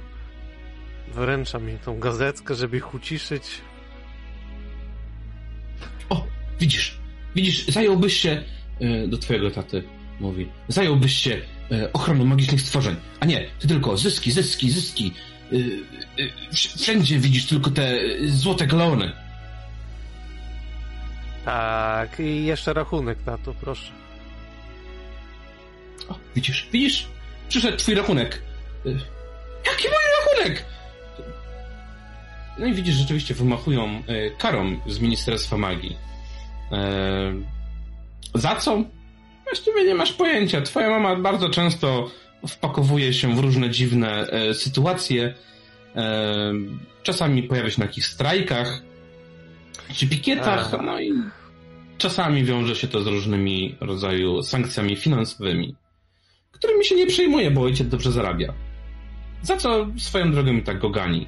wręcza 1.14 1.60
mi 1.60 1.78
tą 1.86 2.00
gazetkę, 2.00 2.56
żeby 2.56 2.78
ich 2.78 2.94
uciszyć. 2.94 3.62
Widzisz, 6.60 6.98
widzisz, 7.36 7.68
zająłbyś 7.68 8.18
się, 8.20 8.44
e, 8.80 9.08
do 9.08 9.18
twojego 9.18 9.52
taty 9.52 9.84
mówi, 10.20 10.48
zająłbyś 10.68 11.16
się 11.16 11.42
e, 11.72 11.94
ochroną 11.94 12.26
magicznych 12.26 12.62
stworzeń, 12.62 12.96
a 13.20 13.26
nie, 13.26 13.46
ty 13.60 13.68
tylko 13.68 13.98
zyski, 13.98 14.32
zyski, 14.32 14.72
zyski, 14.72 15.14
e, 15.52 15.58
wszędzie 16.54 17.20
widzisz 17.20 17.46
tylko 17.46 17.72
te 17.72 18.00
złote 18.26 18.68
glony. 18.68 19.12
Tak, 21.46 22.20
i 22.20 22.46
jeszcze 22.46 22.74
rachunek 22.74 23.18
na 23.26 23.38
to, 23.38 23.54
proszę. 23.54 23.92
O, 26.10 26.16
widzisz, 26.36 26.68
widzisz? 26.72 27.08
Przyszedł 27.50 27.78
twój 27.78 27.96
rachunek. 27.96 28.42
Jaki 29.66 29.84
mój 29.84 30.04
rachunek? 30.20 30.66
No 32.60 32.66
i 32.66 32.74
widzisz, 32.74 32.96
rzeczywiście 32.96 33.34
wymachują 33.34 34.04
karą 34.38 34.80
z 34.88 35.00
Ministerstwa 35.00 35.58
Magii. 35.58 35.98
Y, 36.72 38.40
za 38.40 38.56
co? 38.56 38.84
Właściwie 39.44 39.84
nie 39.84 39.96
masz 39.96 40.14
pojęcia. 40.14 40.62
Twoja 40.62 40.90
mama 40.90 41.16
bardzo 41.16 41.50
często 41.50 42.12
wpakowuje 42.48 43.14
się 43.14 43.36
w 43.36 43.40
różne 43.40 43.70
dziwne 43.70 44.28
sytuacje. 44.54 45.34
Czasami 47.04 47.44
pojawia 47.44 47.70
się 47.70 47.80
na 47.80 47.86
jakichś 47.86 48.08
strajkach 48.08 48.82
czy 49.94 50.08
pikietach, 50.08 50.72
no 50.84 51.00
i 51.00 51.14
czasami 51.98 52.44
wiąże 52.44 52.76
się 52.76 52.88
to 52.88 53.02
z 53.02 53.08
różnymi 53.08 53.76
rodzaju 53.80 54.44
sankcjami 54.44 54.96
finansowymi, 54.96 55.76
którymi 56.52 56.86
się 56.86 56.96
nie 56.96 57.08
przejmuje, 57.08 57.52
bo 57.52 57.62
ojciec 57.62 57.88
dobrze 57.88 58.12
zarabia. 58.12 58.54
Za 59.42 59.58
co 59.58 59.88
swoją 59.98 60.32
drogą 60.32 60.54
i 60.54 60.62
tak 60.62 60.80
go 60.80 60.90
gani. 60.90 61.28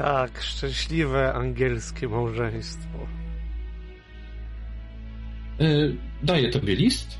Tak, 0.00 0.42
szczęśliwe 0.42 1.34
angielskie 1.34 2.08
małżeństwo. 2.08 2.98
Yy, 5.58 5.96
daję 6.22 6.50
tobie 6.50 6.74
list. 6.74 7.18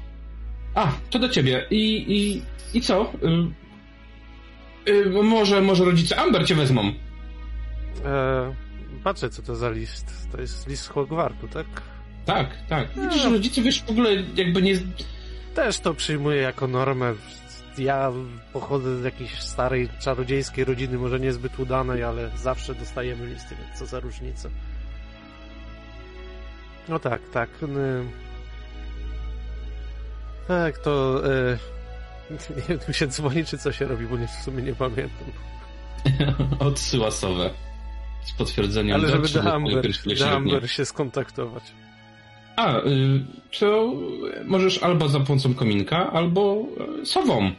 A, 0.75 0.93
to 1.11 1.19
do 1.19 1.29
ciebie. 1.29 1.67
I, 1.71 2.05
i, 2.09 2.43
i 2.79 2.81
co? 2.81 3.13
Yy, 4.87 4.95
yy, 4.95 5.23
może, 5.23 5.61
może 5.61 5.85
rodzice 5.85 6.17
Amber 6.17 6.47
cię 6.47 6.55
wezmą. 6.55 6.93
E, 8.05 8.55
patrzę, 9.05 9.31
co 9.31 9.43
to 9.43 9.57
za 9.57 9.71
list. 9.71 10.29
To 10.33 10.41
jest 10.41 10.69
list 10.69 10.83
z 10.83 10.89
Hogwartu, 10.89 11.49
tak? 11.49 11.67
Tak, 12.27 12.67
tak. 12.69 12.89
Widzisz, 12.97 13.23
że 13.23 13.31
rodzice, 13.31 13.63
wiesz, 13.63 13.83
w 13.83 13.91
ogóle 13.91 14.15
jakby 14.37 14.63
nie... 14.63 14.75
Też 15.55 15.79
to 15.79 15.95
przyjmuję 15.95 16.41
jako 16.41 16.69
normę. 16.69 17.15
Ja 17.79 18.13
pochodzę 18.53 19.01
z 19.01 19.05
jakiejś 19.05 19.41
starej, 19.41 19.89
czarodziejskiej 20.01 20.65
rodziny, 20.65 20.99
może 20.99 21.21
niezbyt 21.21 21.59
udanej, 21.59 22.05
ale 22.05 22.31
zawsze 22.37 22.75
dostajemy 22.75 23.27
listy, 23.27 23.57
więc 23.57 23.79
co 23.79 23.87
za 23.87 24.01
różnica. 24.01 24.49
No 26.89 26.99
tak, 26.99 27.21
tak. 27.33 27.49
y, 27.63 28.05
Tak, 30.49 30.79
to... 30.79 31.23
y, 31.27 31.59
Nie 32.57 32.63
wiem, 32.69 32.79
tu 32.79 32.93
się 32.93 33.07
dzwoni, 33.07 33.45
czy 33.45 33.59
co 33.59 33.73
się 33.73 33.85
robi, 33.85 34.07
bo 34.07 34.17
nie, 34.17 34.27
w 34.27 34.31
sumie 34.31 34.63
nie 34.63 34.75
pamiętam. 34.75 35.29
Odsyła 36.59 37.11
sowę. 37.11 37.51
Z 38.25 38.33
potwierdzeniem 38.33 38.95
Ale 38.95 39.09
żeby 39.09 39.29
do 39.29 39.53
Amber 40.35 40.71
się 40.71 40.85
skontaktować. 40.85 41.63
A, 42.61 42.79
y, 42.79 43.25
to 43.61 43.93
możesz 44.45 44.83
albo 44.83 45.09
za 45.09 45.21
pomocą 45.21 45.55
kominka, 45.55 46.13
albo 46.13 46.67
y, 47.03 47.07
sową. 47.07 47.51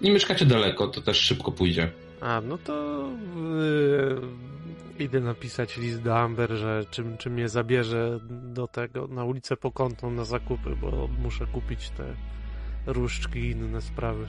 Nie 0.00 0.12
mieszkacie 0.12 0.46
daleko, 0.46 0.88
to 0.88 1.00
też 1.00 1.18
szybko 1.18 1.52
pójdzie. 1.52 1.90
A, 2.20 2.40
no 2.40 2.58
to 2.58 3.08
yy, 4.98 5.04
idę 5.04 5.20
napisać 5.20 5.76
list 5.76 6.02
do 6.02 6.18
Amber, 6.18 6.50
że 6.50 6.84
czym, 6.90 7.16
czym 7.18 7.32
mnie 7.32 7.48
zabierze 7.48 8.20
do 8.30 8.68
tego, 8.68 9.06
na 9.06 9.24
ulicę 9.24 9.56
Pokątną 9.56 10.10
na 10.10 10.24
zakupy, 10.24 10.76
bo 10.80 11.08
muszę 11.22 11.46
kupić 11.46 11.90
te 11.90 12.04
różdżki 12.86 13.38
i 13.38 13.50
inne 13.50 13.82
sprawy. 13.82 14.26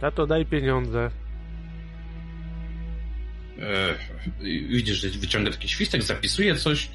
Tato, 0.00 0.26
daj 0.26 0.46
pieniądze. 0.46 1.10
E, 3.60 3.94
widzisz, 4.68 5.00
że 5.00 5.08
wyciąga 5.08 5.50
taki 5.50 5.68
świstek, 5.68 6.02
zapisuje 6.02 6.54
coś 6.54 6.88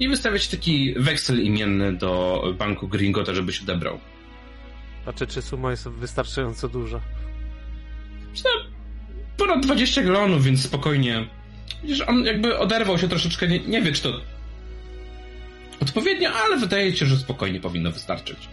i 0.00 0.08
wystawia 0.08 0.38
ci 0.38 0.56
taki 0.56 0.94
weksel 0.96 1.42
imienny 1.42 1.92
do 1.92 2.42
banku 2.58 2.88
Gringota, 2.88 3.34
żebyś 3.34 3.62
odebrał. 3.62 4.00
Patrzę, 5.04 5.26
czy 5.26 5.42
suma 5.42 5.70
jest 5.70 5.88
wystarczająco 5.88 6.68
duża. 6.68 7.00
Ponad 9.36 9.66
20 9.66 10.02
galonów, 10.02 10.44
więc 10.44 10.62
spokojnie. 10.62 11.26
Widzisz, 11.82 12.00
on 12.00 12.24
jakby 12.24 12.58
oderwał 12.58 12.98
się 12.98 13.08
troszeczkę, 13.08 13.48
nie, 13.48 13.60
nie 13.60 13.82
wie 13.82 13.92
czy 13.92 14.02
to 14.02 14.20
odpowiednio, 15.80 16.30
ale 16.32 16.56
wydaje 16.56 16.96
się, 16.96 17.06
że 17.06 17.16
spokojnie 17.16 17.60
powinno 17.60 17.90
wystarczyć. 17.90 18.48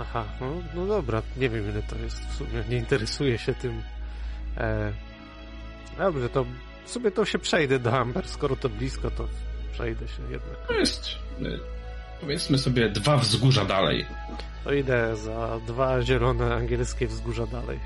Aha, 0.00 0.24
no, 0.40 0.62
no 0.74 0.86
dobra, 0.86 1.22
nie 1.36 1.48
wiem 1.48 1.70
ile 1.70 1.82
to 1.82 1.98
jest 1.98 2.26
w 2.26 2.34
sumie, 2.34 2.64
nie 2.68 2.76
interesuję 2.76 3.38
się 3.38 3.54
tym. 3.54 3.82
E, 4.56 4.92
dobrze, 5.98 6.28
to 6.28 6.44
w 6.84 6.90
sumie 6.90 7.10
to 7.10 7.24
się 7.24 7.38
przejdę 7.38 7.78
do 7.78 7.98
Amber, 7.98 8.28
skoro 8.28 8.56
to 8.56 8.68
blisko, 8.68 9.10
to 9.10 9.28
przejdę 9.72 10.08
się 10.08 10.22
jednak. 10.22 10.66
To 10.68 10.74
jest, 10.74 11.06
y, 11.42 11.58
powiedzmy 12.20 12.58
sobie, 12.58 12.88
dwa 12.88 13.16
wzgórza 13.16 13.64
dalej. 13.64 14.06
To 14.64 14.72
idę 14.72 15.16
za 15.16 15.60
dwa 15.66 16.02
zielone 16.02 16.54
angielskie 16.54 17.06
wzgórza 17.06 17.46
dalej. 17.46 17.78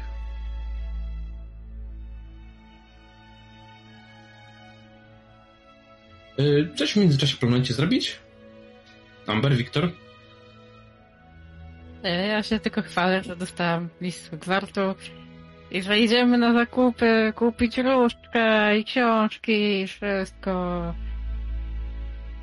Y, 6.38 6.68
Coś 6.76 6.92
w 6.92 6.96
międzyczasie 6.96 7.36
planujecie 7.36 7.74
zrobić? 7.74 8.16
Amber, 9.26 9.56
Wiktor? 9.56 9.90
E, 12.04 12.26
Ja 12.26 12.42
się 12.42 12.60
tylko 12.60 12.82
chwalę, 12.82 13.22
że 13.22 13.36
dostałam 13.36 13.88
list 14.00 14.24
z 14.24 14.28
gwartu 14.30 14.80
i 15.70 15.82
że 15.82 15.98
idziemy 15.98 16.38
na 16.38 16.52
zakupy, 16.52 17.32
kupić 17.36 17.78
różdżkę 17.78 18.78
i 18.78 18.84
książki 18.84 19.80
i 19.80 19.86
wszystko. 19.86 20.94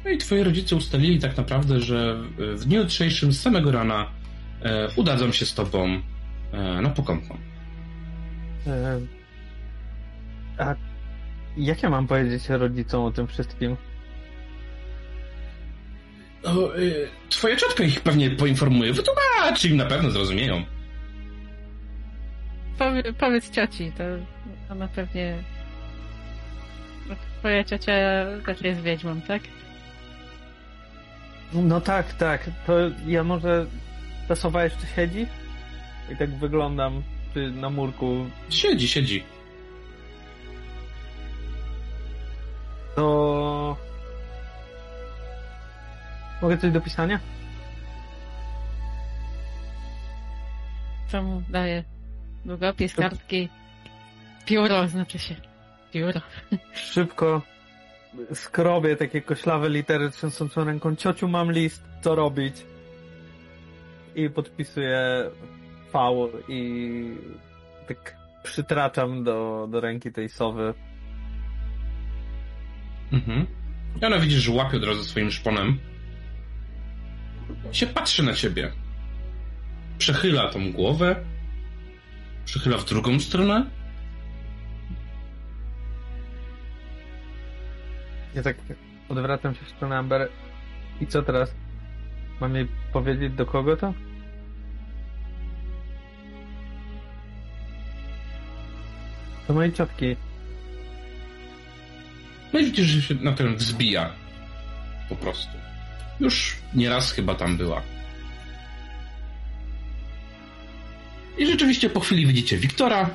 No 0.06 0.10
i 0.12 0.18
twoi 0.18 0.44
rodzice 0.44 0.76
ustalili 0.76 1.20
tak 1.20 1.38
naprawdę, 1.38 1.80
że 1.80 2.16
w- 2.38 2.66
dniu 2.66 2.80
jutrzejszym 2.82 3.32
z 3.34 3.42
samego 3.42 3.72
rana 3.72 4.06
e, 4.62 4.88
udadzą 4.96 5.32
się 5.32 5.46
z 5.46 5.54
tobą 5.54 6.02
e, 6.54 6.82
na 6.82 6.90
pokątną. 6.90 7.38
E, 8.68 9.00
A 10.58 10.76
jak 11.58 11.84
ja 11.84 11.90
mam 11.90 12.08
powiedzieć 12.08 12.50
rodzicom 12.50 13.04
o 13.06 13.12
tym 13.12 13.28
wszystkim? 13.28 13.78
No, 16.44 16.78
y, 16.80 17.08
twoja 17.30 17.56
ciotka 17.56 17.84
ich 17.84 18.02
pewnie 18.02 18.30
poinformuje, 18.32 18.94
wytłumaczy 18.94 19.68
im 19.70 19.78
na 19.78 19.86
pewno 19.86 20.10
zrozumieją. 20.12 20.64
Powie, 22.78 23.14
powiedz 23.14 23.52
cioci, 23.52 23.92
to 23.98 24.04
ona 24.70 24.88
pewnie... 24.88 25.38
Twoja 27.40 27.64
ciocia 27.64 27.94
też 28.46 28.62
jest 28.62 28.82
wiedźmą, 28.82 29.22
tak? 29.22 29.42
No 31.54 31.82
tak, 31.82 32.14
tak. 32.14 32.50
To 32.68 32.74
ja 33.08 33.24
może... 33.24 33.66
Ta 34.28 34.36
sowa 34.36 34.64
jeszcze 34.64 34.88
siedzi? 34.96 35.28
I 36.12 36.18
tak 36.18 36.30
wyglądam 36.30 37.04
czy 37.34 37.52
na 37.52 37.70
murku. 37.70 38.26
Siedzi, 38.50 38.88
siedzi. 38.88 39.24
To... 42.96 43.78
Mogę 46.42 46.58
coś 46.58 46.72
do 46.72 46.82
pisania? 46.82 47.20
Co 51.08 51.24
mu 51.24 51.42
daje? 51.50 51.84
Długopis, 52.46 52.96
kartki, 52.96 53.50
pióro, 54.46 54.88
znaczy 54.88 55.20
się. 55.20 55.36
Pióro. 55.92 56.22
Szybko 56.74 57.42
skrobię 58.34 58.96
takie 58.96 59.22
koślawe 59.22 59.70
litery 59.70 60.12
trzęsącą 60.12 60.64
ręką. 60.64 60.96
Ciociu, 60.96 61.28
mam 61.28 61.52
list, 61.52 61.84
co 62.02 62.16
robić? 62.16 62.56
I 64.16 64.30
podpisuję 64.30 65.30
V 65.94 66.00
i 66.48 67.18
tak 67.88 68.18
przytraczam 68.44 69.24
do, 69.24 69.68
do 69.72 69.82
ręki 69.82 70.12
tej 70.12 70.30
sowy. 70.30 70.74
Mhm. 73.12 73.48
I 74.02 74.06
ona 74.06 74.20
widzisz, 74.20 74.42
że 74.42 74.52
łapie 74.52 74.78
od 74.78 74.84
razu 74.84 75.04
swoim 75.04 75.32
szponem. 75.32 75.80
Się 77.72 77.88
patrzy 77.88 78.24
na 78.24 78.34
ciebie. 78.34 78.72
Przechyla 79.98 80.50
tą 80.50 80.72
głowę. 80.72 81.16
Przechyla 82.46 82.78
w 82.78 82.86
drugą 82.86 83.20
stronę. 83.20 83.66
Ja 88.36 88.44
tak 88.44 88.58
odwracam 89.10 89.56
się 89.56 89.66
w 89.66 89.70
stronę 89.70 89.98
Amber. 89.98 90.30
I 91.02 91.08
co 91.08 91.22
teraz? 91.24 91.56
Mam 92.42 92.56
jej 92.56 92.68
powiedzieć 92.94 93.34
do 93.34 93.46
kogo 93.46 93.78
to? 93.78 93.94
Do 99.48 99.54
mojej 99.54 99.74
ciotki. 99.74 100.16
No 102.54 102.60
i 102.60 102.66
widzisz, 102.66 102.86
że 102.86 103.02
się 103.02 103.16
na 103.16 103.32
ten 103.32 103.56
wzbija. 103.56 104.12
Po 105.10 105.16
prostu. 105.16 105.58
Już 106.20 106.56
nieraz 106.76 107.12
chyba 107.12 107.36
tam 107.36 107.58
była. 107.58 107.82
I 111.38 111.46
rzeczywiście 111.46 111.90
po 111.90 112.00
chwili 112.00 112.28
widzicie 112.28 112.58
Wiktora, 112.58 113.10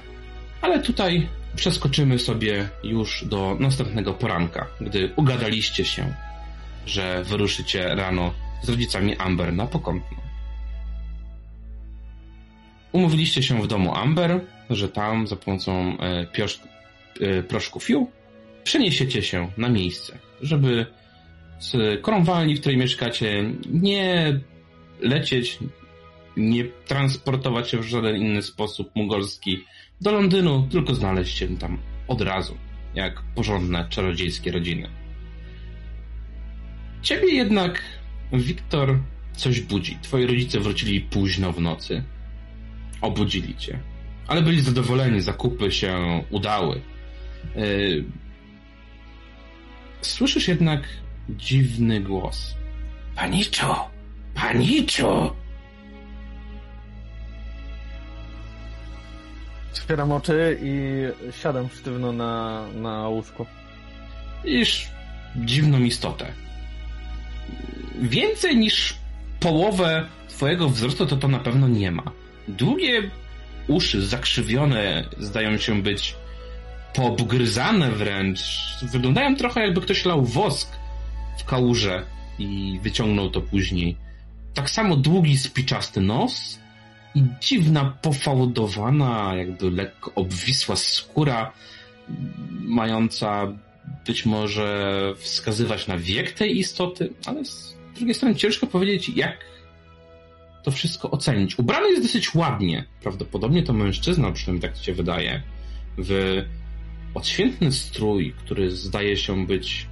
ale 0.62 0.82
tutaj 0.82 1.28
przeskoczymy 1.56 2.18
sobie 2.18 2.68
już 2.84 3.24
do 3.24 3.56
następnego 3.60 4.14
poranka, 4.14 4.66
gdy 4.80 5.12
ugadaliście 5.16 5.84
się, 5.84 6.14
że 6.86 7.24
wyruszycie 7.24 7.94
rano 7.94 8.34
z 8.62 8.68
rodzicami 8.68 9.16
Amber 9.16 9.52
na 9.52 9.66
pokątną. 9.66 10.18
Umówiliście 12.92 13.42
się 13.42 13.62
w 13.62 13.66
domu 13.66 13.94
Amber, 13.94 14.40
że 14.70 14.88
tam 14.88 15.26
za 15.26 15.36
pomocą 15.36 15.98
e, 15.98 16.26
piosz, 16.26 16.60
e, 17.20 17.42
proszku 17.42 17.80
Fiu 17.80 18.10
przeniesiecie 18.64 19.22
się 19.22 19.50
na 19.56 19.68
miejsce, 19.68 20.18
żeby 20.42 20.86
z 21.58 22.02
krąwalni, 22.02 22.56
w 22.56 22.60
której 22.60 22.78
mieszkacie, 22.78 23.44
nie 23.70 24.40
lecieć, 25.00 25.58
nie 26.38 26.64
transportować 26.64 27.70
się 27.70 27.78
w 27.78 27.82
żaden 27.88 28.16
inny 28.16 28.42
sposób 28.42 28.96
mongolski 28.96 29.64
do 30.00 30.12
Londynu, 30.12 30.68
tylko 30.70 30.94
znaleźć 30.94 31.38
się 31.38 31.56
tam 31.58 31.78
od 32.08 32.20
razu. 32.20 32.56
jak 32.94 33.22
porządne 33.34 33.86
czarodziejskie 33.88 34.52
rodziny. 34.52 34.88
Ciebie 37.02 37.34
jednak, 37.34 37.82
Wiktor, 38.32 38.98
coś 39.36 39.60
budzi. 39.60 39.98
Twoi 40.02 40.26
rodzice 40.26 40.60
wrócili 40.60 41.00
późno 41.00 41.52
w 41.52 41.60
nocy. 41.60 42.02
Obudzili 43.00 43.56
cię. 43.56 43.78
Ale 44.26 44.42
byli 44.42 44.60
zadowoleni, 44.60 45.20
zakupy 45.20 45.72
się 45.72 46.22
udały. 46.30 46.80
Yy, 47.56 48.04
Słyszysz 50.00 50.48
jednak 50.48 50.82
dziwny 51.28 52.00
głos. 52.00 52.54
Paniczo! 53.14 53.90
Paniczo! 54.34 55.36
Otwieram 59.82 60.12
oczy 60.12 60.58
i 60.62 60.72
siadam 61.42 61.68
sztywno 61.68 62.12
na, 62.12 62.64
na 62.74 63.08
łóżku. 63.08 63.46
Widzisz 64.44 64.88
dziwną 65.36 65.78
istotę. 65.80 66.32
Więcej 68.00 68.56
niż 68.56 68.94
połowę 69.40 70.06
twojego 70.28 70.68
wzrostu 70.68 71.06
to 71.06 71.16
to 71.16 71.28
na 71.28 71.38
pewno 71.38 71.68
nie 71.68 71.90
ma. 71.90 72.02
Długie 72.48 73.10
uszy 73.68 74.06
zakrzywione 74.06 75.04
zdają 75.18 75.58
się 75.58 75.82
być 75.82 76.16
poobgryzane 76.94 77.90
wręcz. 77.90 78.40
Wyglądają 78.82 79.36
trochę 79.36 79.60
jakby 79.60 79.80
ktoś 79.80 80.04
lał 80.04 80.24
wosk 80.24 80.68
w 81.38 81.44
kałuże 81.44 82.06
i 82.38 82.80
wyciągnął 82.82 83.30
to 83.30 83.40
później. 83.40 83.96
Tak 84.54 84.70
samo 84.70 84.96
długi, 84.96 85.38
spiczasty 85.38 86.00
nos 86.00 86.58
dziwna, 87.40 87.98
pofałdowana, 88.02 89.34
jakby 89.36 89.70
lekko 89.70 90.14
obwisła 90.14 90.76
skóra, 90.76 91.52
mająca 92.60 93.52
być 94.06 94.26
może 94.26 95.14
wskazywać 95.18 95.86
na 95.86 95.98
wiek 95.98 96.32
tej 96.32 96.58
istoty, 96.58 97.12
ale 97.26 97.44
z 97.44 97.76
drugiej 97.94 98.14
strony 98.14 98.34
ciężko 98.34 98.66
powiedzieć, 98.66 99.08
jak 99.08 99.38
to 100.62 100.70
wszystko 100.70 101.10
ocenić. 101.10 101.58
Ubrany 101.58 101.88
jest 101.88 102.02
dosyć 102.02 102.34
ładnie. 102.34 102.84
Prawdopodobnie 103.02 103.62
to 103.62 103.72
mężczyzna, 103.72 104.32
przynajmniej 104.32 104.70
tak 104.70 104.82
się 104.82 104.94
wydaje, 104.94 105.42
w 105.98 106.42
odświętny 107.14 107.72
strój, 107.72 108.34
który 108.38 108.70
zdaje 108.70 109.16
się 109.16 109.46
być, 109.46 109.86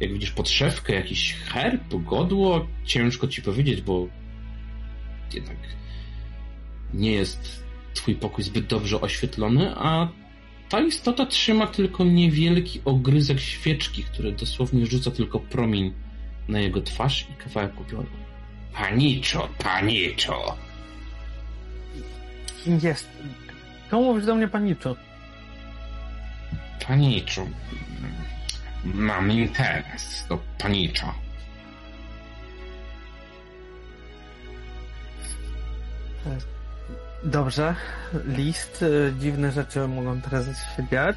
jak 0.00 0.12
widzisz, 0.12 0.30
podszewkę, 0.30 0.94
jakiś 0.94 1.34
herb, 1.34 1.94
godło. 1.94 2.66
Ciężko 2.84 3.28
ci 3.28 3.42
powiedzieć, 3.42 3.80
bo 3.82 4.08
jednak 5.34 5.56
nie 6.94 7.12
jest 7.12 7.62
twój 7.94 8.14
pokój 8.14 8.44
zbyt 8.44 8.66
dobrze 8.66 9.00
oświetlony, 9.00 9.74
a 9.76 10.08
ta 10.68 10.80
istota 10.80 11.26
trzyma 11.26 11.66
tylko 11.66 12.04
niewielki 12.04 12.80
ogryzek 12.84 13.40
świeczki, 13.40 14.04
który 14.04 14.32
dosłownie 14.32 14.86
rzuca 14.86 15.10
tylko 15.10 15.40
promień 15.40 15.94
na 16.48 16.60
jego 16.60 16.82
twarz 16.82 17.26
i 17.30 17.42
kawałek 17.42 17.80
upioru. 17.80 18.10
Paniczo, 18.72 19.48
paniczo! 19.58 20.56
Kim 22.64 22.80
jest? 22.82 23.08
Komu 23.90 24.04
mówisz 24.04 24.26
do 24.26 24.34
mnie 24.34 24.48
paniczo? 24.48 24.96
Paniczo. 26.86 27.46
Mam 28.84 29.32
interes 29.32 30.26
do 30.28 30.38
paniczo. 30.58 31.14
Dobrze. 37.24 37.74
List. 38.26 38.82
y, 38.82 39.14
Dziwne 39.20 39.52
rzeczy 39.52 39.88
mogą 39.88 40.20
teraz 40.20 40.46
się 40.46 40.86
dziać. 40.90 41.16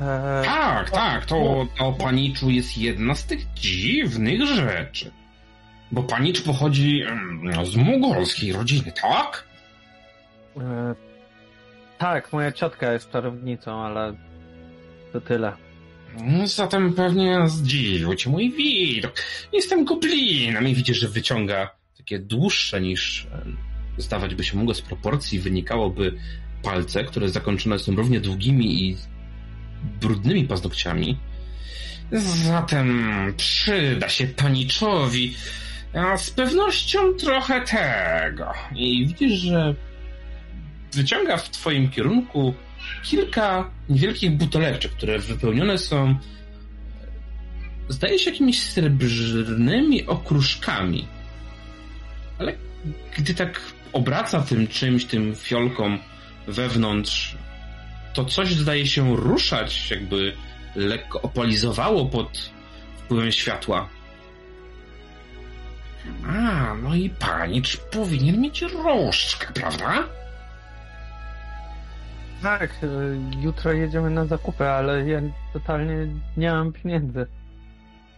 E, 0.00 0.42
Tak, 0.44 0.90
tak, 0.90 1.26
to, 1.26 1.66
to 1.78 1.92
paniczu 1.92 2.50
jest 2.50 2.78
jedna 2.78 3.14
z 3.14 3.24
tych 3.26 3.52
dziwnych 3.54 4.46
rzeczy. 4.46 5.10
Bo 5.92 6.02
panicz 6.02 6.42
pochodzi 6.42 7.02
em, 7.02 7.66
z 7.66 7.76
mongolskiej 7.76 8.52
rodziny, 8.52 8.92
tak? 9.02 9.44
e, 10.56 10.94
tak, 11.98 12.32
moja 12.32 12.52
ciotka 12.52 12.92
jest 12.92 13.10
czarownicą, 13.10 13.80
ale 13.84 14.14
to 15.12 15.20
tyle. 15.20 15.52
No, 16.24 16.46
Zatem 16.46 16.92
pewnie 16.94 17.48
zdziwił 17.48 18.14
cię 18.14 18.30
mój 18.30 18.50
widok. 18.52 19.12
Jestem 19.52 19.84
goblinem 19.84 20.68
i 20.68 20.74
widzisz, 20.74 20.96
że 20.98 21.08
wyciąga 21.08 21.70
takie 21.98 22.18
dłuższe 22.18 22.80
niż 22.80 23.26
zdawać 23.98 24.34
by 24.34 24.44
się 24.44 24.56
mogło 24.56 24.74
z 24.74 24.82
proporcji 24.82 25.40
wynikałoby 25.40 26.14
palce, 26.62 27.04
które 27.04 27.28
zakończone 27.28 27.78
są 27.78 27.96
równie 27.96 28.20
długimi 28.20 28.88
i 28.88 28.96
brudnymi 30.00 30.44
paznokciami. 30.44 31.18
Zatem 32.12 33.06
przyda 33.36 34.08
się 34.08 34.26
paniczowi 34.26 35.34
a 35.94 36.16
z 36.16 36.30
pewnością 36.30 37.14
trochę 37.14 37.60
tego. 37.60 38.52
I 38.74 39.06
widzisz, 39.06 39.40
że 39.40 39.74
wyciąga 40.92 41.36
w 41.36 41.50
twoim 41.50 41.90
kierunku 41.90 42.54
kilka 43.02 43.70
niewielkich 43.88 44.30
buteleczek, 44.30 44.92
które 44.92 45.18
wypełnione 45.18 45.78
są 45.78 46.16
zdaje 47.88 48.18
się 48.18 48.30
jakimiś 48.30 48.62
srebrnymi 48.62 50.06
okruszkami. 50.06 51.06
Ale 52.38 52.54
gdy 53.16 53.34
tak 53.34 53.60
obraca 53.92 54.40
tym 54.40 54.68
czymś, 54.68 55.04
tym 55.04 55.34
fiolką 55.36 55.98
wewnątrz, 56.46 57.36
to 58.14 58.24
coś 58.24 58.54
zdaje 58.54 58.86
się 58.86 59.16
ruszać, 59.16 59.90
jakby 59.90 60.32
lekko 60.76 61.22
opalizowało 61.22 62.06
pod 62.06 62.50
wpływem 62.96 63.32
światła. 63.32 63.88
A, 66.26 66.74
no 66.74 66.94
i 66.94 67.10
panicz 67.10 67.76
powinien 67.76 68.40
mieć 68.40 68.62
różdżkę, 68.62 69.52
prawda? 69.54 70.04
Tak, 72.42 72.70
e, 72.82 72.86
jutro 73.40 73.72
jedziemy 73.72 74.10
na 74.10 74.26
zakupy, 74.26 74.68
ale 74.68 75.08
ja 75.08 75.20
totalnie 75.52 76.06
nie 76.36 76.50
mam 76.50 76.72
pieniędzy. 76.72 77.26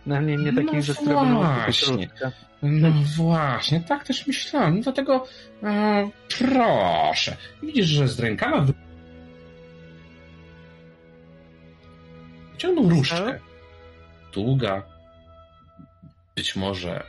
Na 0.06 0.20
mnie 0.20 0.36
nie 0.36 0.52
takich 0.52 0.72
No 0.72 0.82
rzeczy, 0.82 1.00
które 1.00 1.14
będą 1.14 1.34
właśnie. 1.36 2.08
No 2.62 2.88
właśnie, 3.16 3.80
tak 3.80 4.04
też 4.04 4.26
myślałem. 4.26 4.80
Dlatego 4.80 5.26
e, 5.62 6.10
proszę. 6.38 7.36
Widzisz, 7.62 7.86
że 7.86 8.08
z 8.08 8.20
rękawa 8.20 8.60
wy... 8.60 8.72
wyciągnął 12.52 12.88
różdżkę. 12.88 13.38
Długa. 14.32 14.82
Być 16.36 16.56
może 16.56 17.04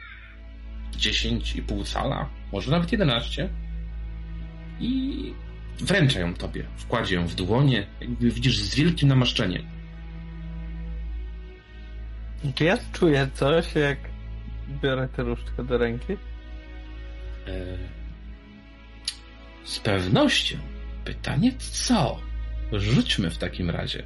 10,5 0.97 1.85
cala, 1.93 2.29
może 2.51 2.71
nawet 2.71 2.91
11. 2.91 3.49
I 4.79 5.33
wręcza 5.79 6.19
ją 6.19 6.33
tobie. 6.33 6.65
Wkładzie 6.77 7.15
ją 7.15 7.27
w 7.27 7.35
dłonie, 7.35 7.87
jakby 8.01 8.31
widzisz 8.31 8.57
z 8.57 8.75
wielkim 8.75 9.09
namaszczeniem. 9.09 9.74
Czy 12.53 12.63
ja 12.63 12.77
czuję 12.93 13.29
coś, 13.33 13.75
jak 13.75 13.97
biorę 14.81 15.07
tę 15.15 15.23
różdżkę 15.23 15.63
do 15.63 15.77
ręki? 15.77 16.13
E, 16.13 16.17
Z 19.63 19.79
pewnością. 19.79 20.57
Pytanie 21.05 21.51
co? 21.57 22.19
Rzućmy 22.71 23.29
w 23.29 23.37
takim 23.37 23.69
razie. 23.69 24.03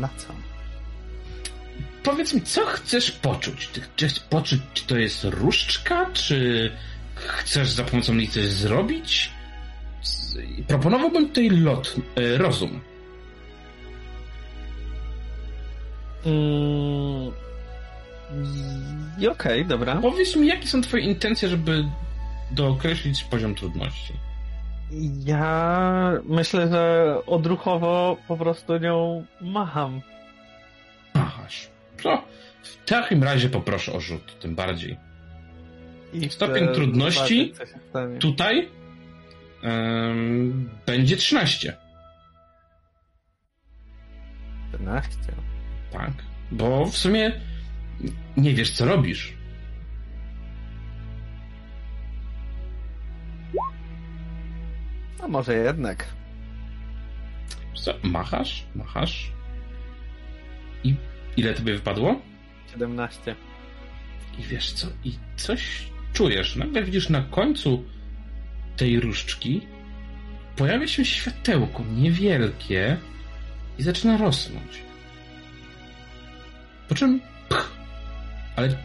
Na 0.00 0.08
co? 0.16 0.32
Powiedz 2.02 2.34
mi, 2.34 2.42
co 2.42 2.66
chcesz 2.66 3.10
poczuć? 3.12 3.66
Ty 3.66 3.80
chcesz 3.80 4.20
poczuć, 4.20 4.60
czy 4.74 4.86
to 4.86 4.96
jest 4.98 5.24
różdżka, 5.24 6.10
czy 6.12 6.70
chcesz 7.14 7.70
za 7.70 7.84
pomocą 7.84 8.14
niej 8.14 8.28
coś 8.28 8.44
zrobić? 8.44 9.30
Proponowałbym 10.68 11.28
tutaj 11.28 11.50
lot, 11.50 11.96
e, 12.16 12.38
rozum. 12.38 12.80
Mm... 16.26 17.32
Okej, 19.30 19.66
dobra. 19.66 19.96
Powiedz 19.96 20.36
mi, 20.36 20.46
jakie 20.46 20.66
są 20.66 20.82
twoje 20.82 21.02
intencje, 21.02 21.48
żeby 21.48 21.84
dookreślić 22.50 23.24
poziom 23.24 23.54
trudności? 23.54 24.12
Ja 25.24 26.12
myślę, 26.24 26.68
że 26.68 27.16
odruchowo 27.26 28.16
po 28.28 28.36
prostu 28.36 28.78
nią 28.78 29.24
macham. 29.40 30.00
Ahaś. 31.14 31.68
To 32.02 32.22
w 32.62 32.84
takim 32.84 33.22
razie 33.22 33.48
poproszę 33.48 33.92
o 33.92 34.00
rzut, 34.00 34.38
tym 34.40 34.54
bardziej. 34.54 34.96
I 36.12 36.30
Stopień 36.30 36.68
trudności? 36.74 37.52
co. 37.92 37.98
Tutaj 38.20 38.68
em, 39.62 40.70
będzie 40.86 41.16
13. 41.16 41.76
14. 44.68 45.10
Tak. 45.96 46.12
Bo 46.52 46.86
w 46.86 46.96
sumie 46.96 47.32
nie 48.36 48.54
wiesz, 48.54 48.70
co 48.70 48.84
robisz. 48.84 49.32
A 55.22 55.28
może 55.28 55.54
jednak. 55.54 56.06
Co, 57.74 57.94
machasz, 58.02 58.66
machasz. 58.74 59.32
I 60.84 60.94
ile 61.36 61.54
tobie 61.54 61.74
wypadło? 61.74 62.20
17. 62.72 63.36
I 64.38 64.42
wiesz 64.42 64.72
co, 64.72 64.86
i 65.04 65.12
coś 65.36 65.86
czujesz. 66.12 66.56
Nagle 66.56 66.82
widzisz 66.82 67.08
na 67.08 67.22
końcu 67.22 67.84
tej 68.76 69.00
różdżki 69.00 69.60
pojawia 70.56 70.86
się 70.86 71.04
światełko 71.04 71.84
niewielkie 71.96 72.96
i 73.78 73.82
zaczyna 73.82 74.16
rosnąć. 74.16 74.85
Po 76.88 76.94
czym 76.94 77.20
pch, 77.48 77.70
ale 78.56 78.76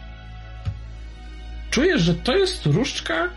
czujesz, 1.70 2.02
że 2.02 2.14
to 2.14 2.36
jest 2.36 2.66
różdżka, 2.66 3.28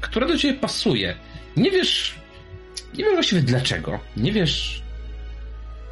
która 0.00 0.26
do 0.26 0.38
ciebie 0.38 0.58
pasuje. 0.58 1.16
Nie 1.56 1.70
wiesz, 1.70 2.14
nie 2.94 3.04
wiesz 3.04 3.14
właściwie 3.14 3.42
dlaczego. 3.42 4.00
Nie 4.16 4.32
wiesz, 4.32 4.82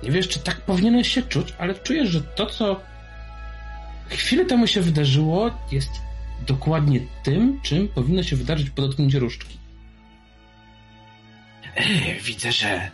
nie 0.02 0.10
wiesz, 0.10 0.28
czy 0.28 0.40
tak 0.40 0.60
powinieneś 0.60 1.14
się 1.14 1.22
czuć, 1.22 1.54
ale 1.58 1.74
czujesz, 1.74 2.08
że 2.08 2.20
to, 2.22 2.46
co 2.46 2.80
chwilę 4.08 4.44
temu 4.44 4.66
się 4.66 4.80
wydarzyło, 4.80 5.50
jest 5.72 5.90
dokładnie 6.46 7.00
tym, 7.22 7.60
czym 7.62 7.88
powinno 7.88 8.22
się 8.22 8.36
wydarzyć 8.36 8.70
po 8.70 8.82
dotknięciu 8.82 9.18
różdżki. 9.18 9.58
E, 11.74 12.14
widzę, 12.14 12.52
że 12.52 12.68
e, 12.68 12.90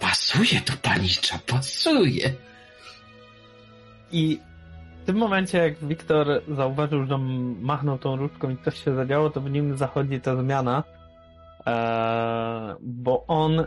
pasuje 0.00 0.60
to 0.60 0.72
panicza, 0.82 1.38
pasuje. 1.38 2.32
I 4.14 4.40
w 5.02 5.06
tym 5.06 5.16
momencie, 5.16 5.58
jak 5.58 5.84
Wiktor 5.84 6.42
zauważył, 6.48 7.06
że 7.06 7.18
machnął 7.60 7.98
tą 7.98 8.16
różdżką 8.16 8.50
i 8.50 8.56
coś 8.64 8.84
się 8.84 8.94
zadziało, 8.94 9.30
to 9.30 9.40
w 9.40 9.50
nim 9.50 9.76
zachodzi 9.76 10.20
ta 10.20 10.36
zmiana, 10.36 10.84
e, 11.66 12.76
bo 12.80 13.26
on 13.26 13.64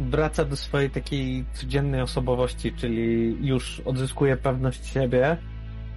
wraca 0.00 0.44
do 0.44 0.56
swojej 0.56 0.90
takiej 0.90 1.44
codziennej 1.52 2.00
osobowości, 2.00 2.72
czyli 2.72 3.36
już 3.46 3.80
odzyskuje 3.80 4.36
pewność 4.36 4.86
siebie. 4.86 5.36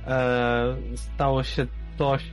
E, 0.08 0.76
stało 0.96 1.44
się 1.44 1.66
coś, 1.98 2.24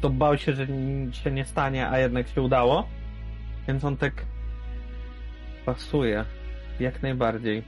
to 0.00 0.10
bał 0.10 0.38
się, 0.38 0.52
że 0.52 0.66
się 1.12 1.30
nie 1.30 1.44
stanie, 1.44 1.88
a 1.88 1.98
jednak 1.98 2.28
się 2.28 2.42
udało. 2.42 2.88
Więc 3.68 3.84
on 3.84 3.96
tak 3.96 4.12
pasuje. 5.66 6.24
Jak 6.80 7.02
najbardziej. 7.02 7.62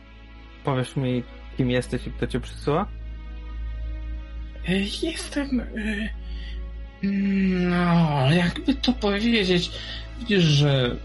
Powiesz 0.65 0.97
mi, 0.97 1.23
kim 1.57 1.71
jesteś 1.71 2.07
i 2.07 2.11
kto 2.11 2.27
cię 2.27 2.41
przysyła? 2.41 2.87
E, 4.69 4.79
Jestem. 5.03 5.61
e, 5.61 6.09
No, 7.71 8.33
jakby 8.33 8.75
to 8.75 8.93
powiedzieć. 8.93 9.71
Widzisz, 10.21 10.45
że 10.45 10.97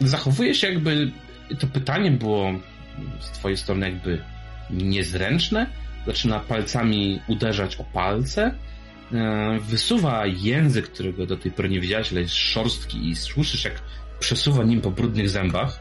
zachowuje 0.00 0.54
się 0.54 0.66
jakby 0.72 1.10
to 1.58 1.66
pytanie 1.66 2.10
było 2.10 2.52
z 3.20 3.30
twojej 3.30 3.56
strony 3.56 3.86
jakby 3.90 4.22
niezręczne. 4.70 5.66
Zaczyna 6.06 6.40
palcami 6.40 7.20
uderzać 7.28 7.76
o 7.76 7.84
palce. 7.84 8.54
E, 9.12 9.58
Wysuwa 9.60 10.26
język, 10.26 10.88
którego 10.88 11.26
do 11.26 11.36
tej 11.36 11.52
pory 11.52 11.68
nie 11.68 11.80
widziałeś, 11.80 12.12
ale 12.12 12.20
jest 12.20 12.34
szorstki 12.34 13.08
i 13.08 13.16
słyszysz 13.16 13.64
jak 13.64 13.82
przesuwa 14.20 14.64
nim 14.64 14.80
po 14.80 14.90
brudnych 14.90 15.30
zębach. 15.30 15.80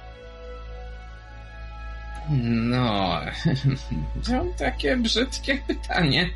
No, 2.29 3.21
to 4.25 4.45
takie 4.57 4.97
brzydkie 4.97 5.57
pytanie. 5.67 6.29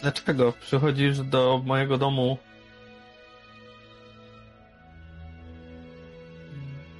Dlaczego 0.00 0.52
przychodzisz 0.52 1.18
do 1.18 1.62
mojego 1.64 1.98
domu? 1.98 2.38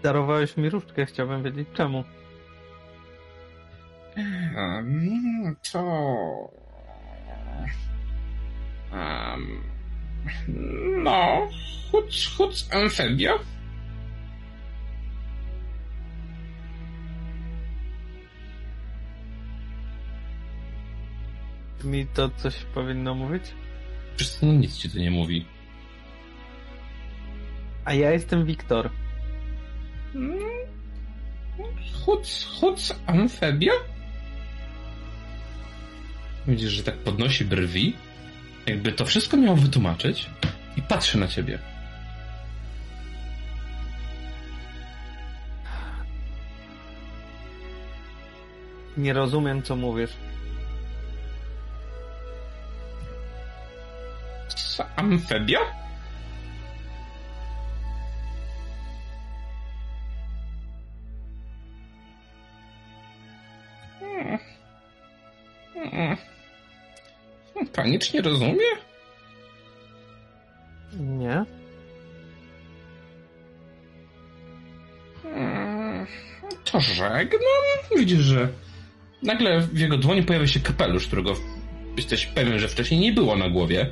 Darowałeś 0.02 0.56
mi 0.56 0.70
różdżkę, 0.70 1.06
chciałbym 1.06 1.42
wiedzieć 1.42 1.68
czemu. 1.74 2.04
Um, 4.56 5.56
to. 5.72 5.82
Um, 8.92 9.75
no, 11.04 11.48
chuc, 11.90 12.26
chuc, 12.36 12.68
amfibia. 12.72 13.32
Mi 21.84 22.06
to 22.06 22.30
coś 22.30 22.54
powinno 22.74 23.14
mówić? 23.14 23.44
Przecież 24.16 24.36
to 24.36 24.46
nic 24.46 24.76
ci 24.76 24.90
to 24.90 24.98
nie 24.98 25.10
mówi. 25.10 25.44
A 27.84 27.94
ja 27.94 28.10
jestem 28.10 28.44
Wiktor. 28.44 28.90
Chuc, 32.04 32.44
chuc, 32.60 32.94
amfibia? 33.06 33.72
Widzisz, 36.46 36.70
że 36.70 36.82
tak 36.82 36.98
podnosi 36.98 37.44
brwi, 37.44 37.96
jakby 38.66 38.92
to 38.92 39.04
wszystko 39.04 39.36
miało 39.36 39.56
wytłumaczyć 39.56 40.30
i 40.76 40.82
patrzy 40.82 41.18
na 41.18 41.28
ciebie. 41.28 41.58
Nie 48.96 49.12
rozumiem, 49.12 49.62
co 49.62 49.76
mówisz. 49.76 50.10
Co, 54.48 54.84
Panicz 67.76 68.12
nie 68.12 68.22
rozumie? 68.22 68.64
Nie? 70.92 71.44
Hmm. 75.22 76.06
To 76.64 76.80
żegnam. 76.80 77.40
Widzisz, 77.98 78.20
że 78.20 78.48
nagle 79.22 79.60
w 79.60 79.78
jego 79.78 79.98
dłoni 79.98 80.22
pojawia 80.22 80.46
się 80.46 80.60
kapelusz, 80.60 81.06
którego 81.06 81.34
jesteś 81.96 82.26
pewien, 82.26 82.58
że 82.58 82.68
wcześniej 82.68 83.00
nie 83.00 83.12
było 83.12 83.36
na 83.36 83.50
głowie. 83.50 83.90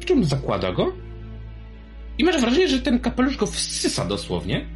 W 0.00 0.04
czym 0.04 0.24
zakłada 0.24 0.72
go? 0.72 0.92
I 2.18 2.24
masz 2.24 2.40
wrażenie, 2.40 2.68
że 2.68 2.78
ten 2.78 3.00
kapelusz 3.00 3.36
go 3.36 3.46
wsysa 3.46 4.04
dosłownie. 4.04 4.66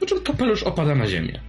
Po 0.00 0.06
czym 0.06 0.20
kapelusz 0.20 0.62
opada 0.62 0.94
na 0.94 1.06
ziemię. 1.06 1.40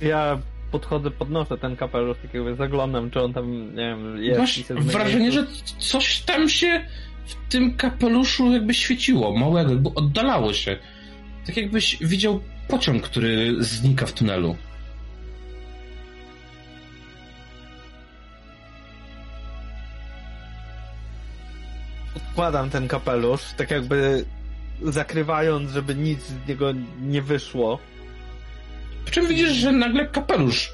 Ja 0.00 0.38
podchodzę, 0.70 1.10
podnoszę 1.10 1.58
ten 1.58 1.76
kapelusz, 1.76 2.18
tak 2.22 2.34
jakby 2.34 2.54
zaglądam, 2.56 3.10
czy 3.10 3.20
on 3.20 3.32
tam, 3.32 3.74
nie 3.74 3.76
wiem, 3.76 4.22
jest. 4.22 4.38
Masz 4.38 4.62
wrażenie, 4.72 5.32
że 5.32 5.46
coś 5.78 6.20
tam 6.20 6.48
się 6.48 6.84
w 7.24 7.52
tym 7.52 7.76
kapeluszu 7.76 8.52
jakby 8.52 8.74
świeciło, 8.74 9.38
małego, 9.38 9.70
jakby 9.70 9.94
oddalało 9.94 10.52
się. 10.52 10.78
Tak 11.46 11.56
jakbyś 11.56 11.96
widział 12.00 12.40
pociąg, 12.68 13.02
który 13.02 13.64
znika 13.64 14.06
w 14.06 14.12
tunelu. 14.12 14.56
Odkładam 22.16 22.70
ten 22.70 22.88
kapelusz, 22.88 23.42
tak 23.56 23.70
jakby 23.70 24.24
zakrywając, 24.82 25.70
żeby 25.70 25.94
nic 25.94 26.20
z 26.20 26.48
niego 26.48 26.72
nie 27.02 27.22
wyszło. 27.22 27.78
Po 29.10 29.14
czym 29.14 29.26
widzisz, 29.26 29.52
że 29.52 29.72
nagle 29.72 30.06
kapelusz 30.06 30.72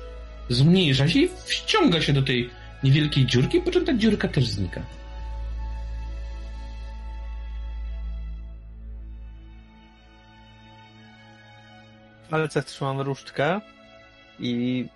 zmniejsza 0.49 1.09
się 1.09 1.18
i 1.18 1.29
wciąga 1.29 2.01
się 2.01 2.12
do 2.12 2.22
tej 2.22 2.51
niewielkiej 2.85 3.27
dziurki, 3.27 3.61
po 3.61 3.70
czym 3.70 3.85
ta 3.85 3.94
dziurka 3.94 4.29
też 4.29 4.46
znika. 4.46 4.81
W 12.25 12.29
palcach 12.29 12.64
trzymam 12.64 13.01
różdżkę 13.01 13.61
i 14.38 14.87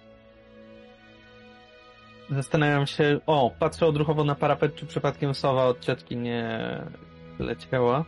zastanawiam 2.31 2.87
się, 2.87 3.20
o, 3.26 3.50
patrzę 3.59 3.87
odruchowo 3.87 4.24
na 4.24 4.35
parapet, 4.35 4.74
czy 4.74 4.87
przypadkiem 4.87 5.35
sowa 5.35 5.64
od 5.64 5.81
ciotki 5.81 6.16
nie 6.16 6.59
leciała. 7.38 8.05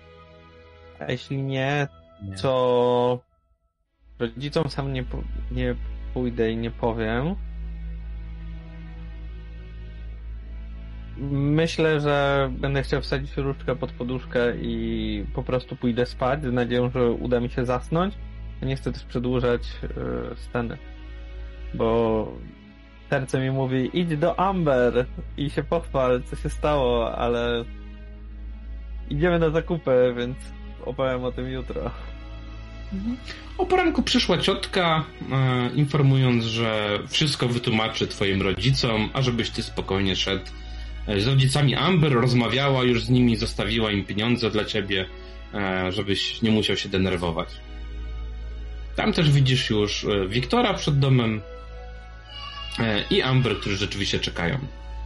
A 0.98 1.12
jeśli 1.12 1.42
nie, 1.42 1.88
to 2.42 3.31
rodzicom 4.18 4.68
sam 4.68 4.92
nie, 4.92 5.04
nie 5.50 5.74
pójdę 6.14 6.50
i 6.50 6.56
nie 6.56 6.70
powiem. 6.70 7.34
Myślę, 11.30 12.00
że 12.00 12.48
będę 12.58 12.82
chciał 12.82 13.00
wsadzić 13.00 13.36
różdżkę 13.36 13.76
pod 13.76 13.92
poduszkę 13.92 14.56
i 14.56 15.24
po 15.34 15.42
prostu 15.42 15.76
pójdę 15.76 16.06
spać 16.06 16.42
z 16.42 16.52
nadzieją, 16.52 16.90
że 16.90 17.10
uda 17.10 17.40
mi 17.40 17.50
się 17.50 17.64
zasnąć. 17.64 18.14
Nie 18.62 18.76
chcę 18.76 18.92
też 18.92 19.04
przedłużać 19.04 19.62
e, 20.32 20.36
sceny, 20.36 20.78
bo 21.74 22.28
serce 23.10 23.40
mi 23.40 23.50
mówi, 23.50 23.90
idź 23.92 24.16
do 24.16 24.40
Amber 24.40 25.06
i 25.36 25.50
się 25.50 25.62
pochwal, 25.62 26.22
co 26.22 26.36
się 26.36 26.48
stało, 26.48 27.16
ale 27.16 27.64
idziemy 29.10 29.38
na 29.38 29.50
zakupy, 29.50 30.14
więc 30.16 30.36
opowiem 30.84 31.24
o 31.24 31.32
tym 31.32 31.48
jutro. 31.50 31.90
O 33.58 33.66
poranku 33.66 34.02
przyszła 34.02 34.38
ciotka, 34.38 35.04
e, 35.32 35.70
informując, 35.74 36.44
że 36.44 36.98
wszystko 37.08 37.48
wytłumaczy 37.48 38.06
twoim 38.06 38.42
rodzicom, 38.42 39.10
a 39.12 39.22
żebyś 39.22 39.50
ty 39.50 39.62
spokojnie 39.62 40.16
szedł 40.16 40.44
e, 41.06 41.20
z 41.20 41.26
rodzicami 41.26 41.74
Amber, 41.74 42.12
rozmawiała 42.12 42.84
już 42.84 43.04
z 43.04 43.10
nimi, 43.10 43.36
zostawiła 43.36 43.90
im 43.90 44.04
pieniądze 44.04 44.50
dla 44.50 44.64
ciebie, 44.64 45.06
e, 45.54 45.92
żebyś 45.92 46.42
nie 46.42 46.50
musiał 46.50 46.76
się 46.76 46.88
denerwować. 46.88 47.48
Tam 48.96 49.12
też 49.12 49.30
widzisz 49.30 49.70
już 49.70 50.06
Wiktora 50.28 50.74
przed 50.74 50.98
domem 50.98 51.40
i 53.10 53.22
Amber, 53.22 53.56
którzy 53.60 53.76
rzeczywiście 53.76 54.18
czekają 54.20 54.58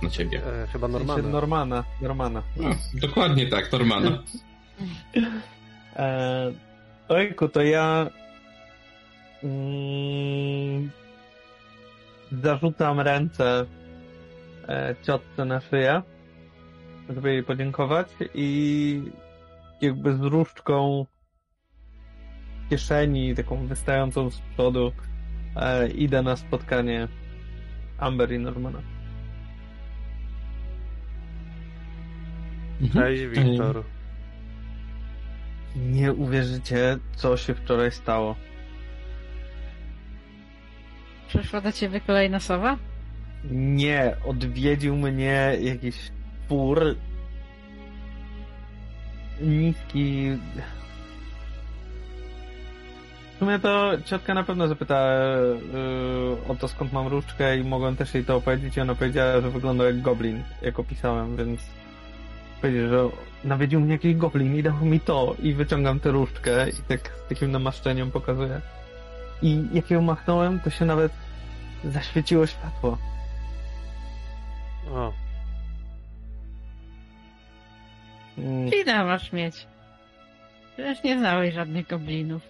na 0.02 0.10
ciebie. 0.10 0.42
E, 0.46 0.66
chyba 0.66 0.88
normalne. 0.88 1.28
Normana, 1.28 1.84
Normana. 2.00 2.42
No, 2.56 2.70
dokładnie 2.94 3.46
tak, 3.46 3.72
Normana. 3.72 4.22
Ojku, 7.08 7.48
to 7.48 7.62
ja 7.62 8.10
mm, 9.42 10.90
zarzucam 12.32 13.00
ręce 13.00 13.66
e, 14.68 14.94
ciotce 15.02 15.44
na 15.44 15.60
szyję, 15.60 16.02
żeby 17.08 17.32
jej 17.32 17.42
podziękować 17.42 18.08
i 18.34 19.02
jakby 19.80 20.16
z 20.16 20.20
różdżką 20.20 21.06
w 22.66 22.68
kieszeni, 22.70 23.34
taką 23.34 23.66
wystającą 23.66 24.30
z 24.30 24.40
przodu, 24.40 24.92
e, 25.56 25.88
idę 25.88 26.22
na 26.22 26.36
spotkanie 26.36 27.08
Amber 27.98 28.32
i 28.32 28.38
Normana. 28.38 28.82
Cześć, 32.92 33.22
Wiktor. 33.22 33.95
Nie 35.76 36.12
uwierzycie, 36.12 36.98
co 37.16 37.36
się 37.36 37.54
wczoraj 37.54 37.92
stało. 37.92 38.36
Przyszła 41.28 41.60
do 41.60 41.72
ciebie 41.72 42.00
kolejna 42.00 42.40
sowa? 42.40 42.76
Nie, 43.50 44.16
odwiedził 44.24 44.96
mnie 44.96 45.56
jakiś 45.60 45.96
twór 46.46 46.96
niski. 49.40 50.30
W 53.34 53.38
sumie 53.38 53.58
to 53.58 53.92
ciotka 54.04 54.34
na 54.34 54.42
pewno 54.42 54.68
zapytała 54.68 55.10
yy, 55.12 56.48
o 56.48 56.54
to 56.54 56.68
skąd 56.68 56.92
mam 56.92 57.06
różdżkę 57.06 57.58
i 57.58 57.64
mogłem 57.64 57.96
też 57.96 58.14
jej 58.14 58.24
to 58.24 58.36
opowiedzieć 58.36 58.76
i 58.76 58.80
ona 58.80 58.94
powiedziała, 58.94 59.40
że 59.40 59.50
wygląda 59.50 59.84
jak 59.84 60.02
goblin, 60.02 60.42
jak 60.62 60.78
opisałem, 60.78 61.36
więc 61.36 61.60
powiedział, 62.60 62.88
że 62.88 63.10
nawiedził 63.46 63.80
mnie 63.80 63.92
jakiś 63.92 64.16
goblin 64.16 64.56
i 64.56 64.62
dał 64.62 64.76
mi 64.76 65.00
to 65.00 65.36
i 65.42 65.54
wyciągam 65.54 66.00
tę 66.00 66.10
różdżkę 66.10 66.70
i 66.70 66.72
tak 66.88 67.12
z 67.26 67.28
takim 67.28 67.52
namaszczeniem 67.52 68.10
pokazuję. 68.10 68.60
I 69.42 69.64
jak 69.72 69.90
ją 69.90 70.02
machnąłem, 70.02 70.60
to 70.60 70.70
się 70.70 70.84
nawet 70.84 71.12
zaświeciło 71.84 72.46
światło. 72.46 72.98
O, 74.92 75.12
Mm, 78.38 78.66
Lina 78.70 79.04
masz 79.04 79.32
mieć. 79.32 79.66
Przecież 80.72 81.02
nie 81.02 81.18
znałeś 81.18 81.54
żadnych 81.54 81.86
goblinów. 81.86 82.42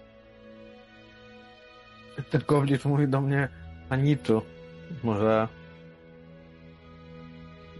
Ten 2.29 2.41
goblin 2.47 2.77
mówi 2.85 3.07
do 3.07 3.21
mnie 3.21 3.47
Aniczu. 3.89 4.41
Może... 5.03 5.47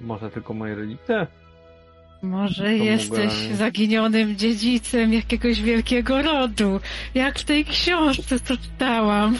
Może 0.01 0.29
tylko 0.31 0.53
moje 0.53 0.75
rodzice? 0.75 1.27
Może 2.21 2.73
jesteś 2.73 3.33
zaginionym 3.33 4.35
dziedzicem 4.35 5.13
jakiegoś 5.13 5.61
wielkiego 5.61 6.21
rodu, 6.21 6.79
jak 7.13 7.39
w 7.39 7.43
tej 7.43 7.65
książce, 7.65 8.39
co 8.39 8.57
czytałam. 8.57 9.37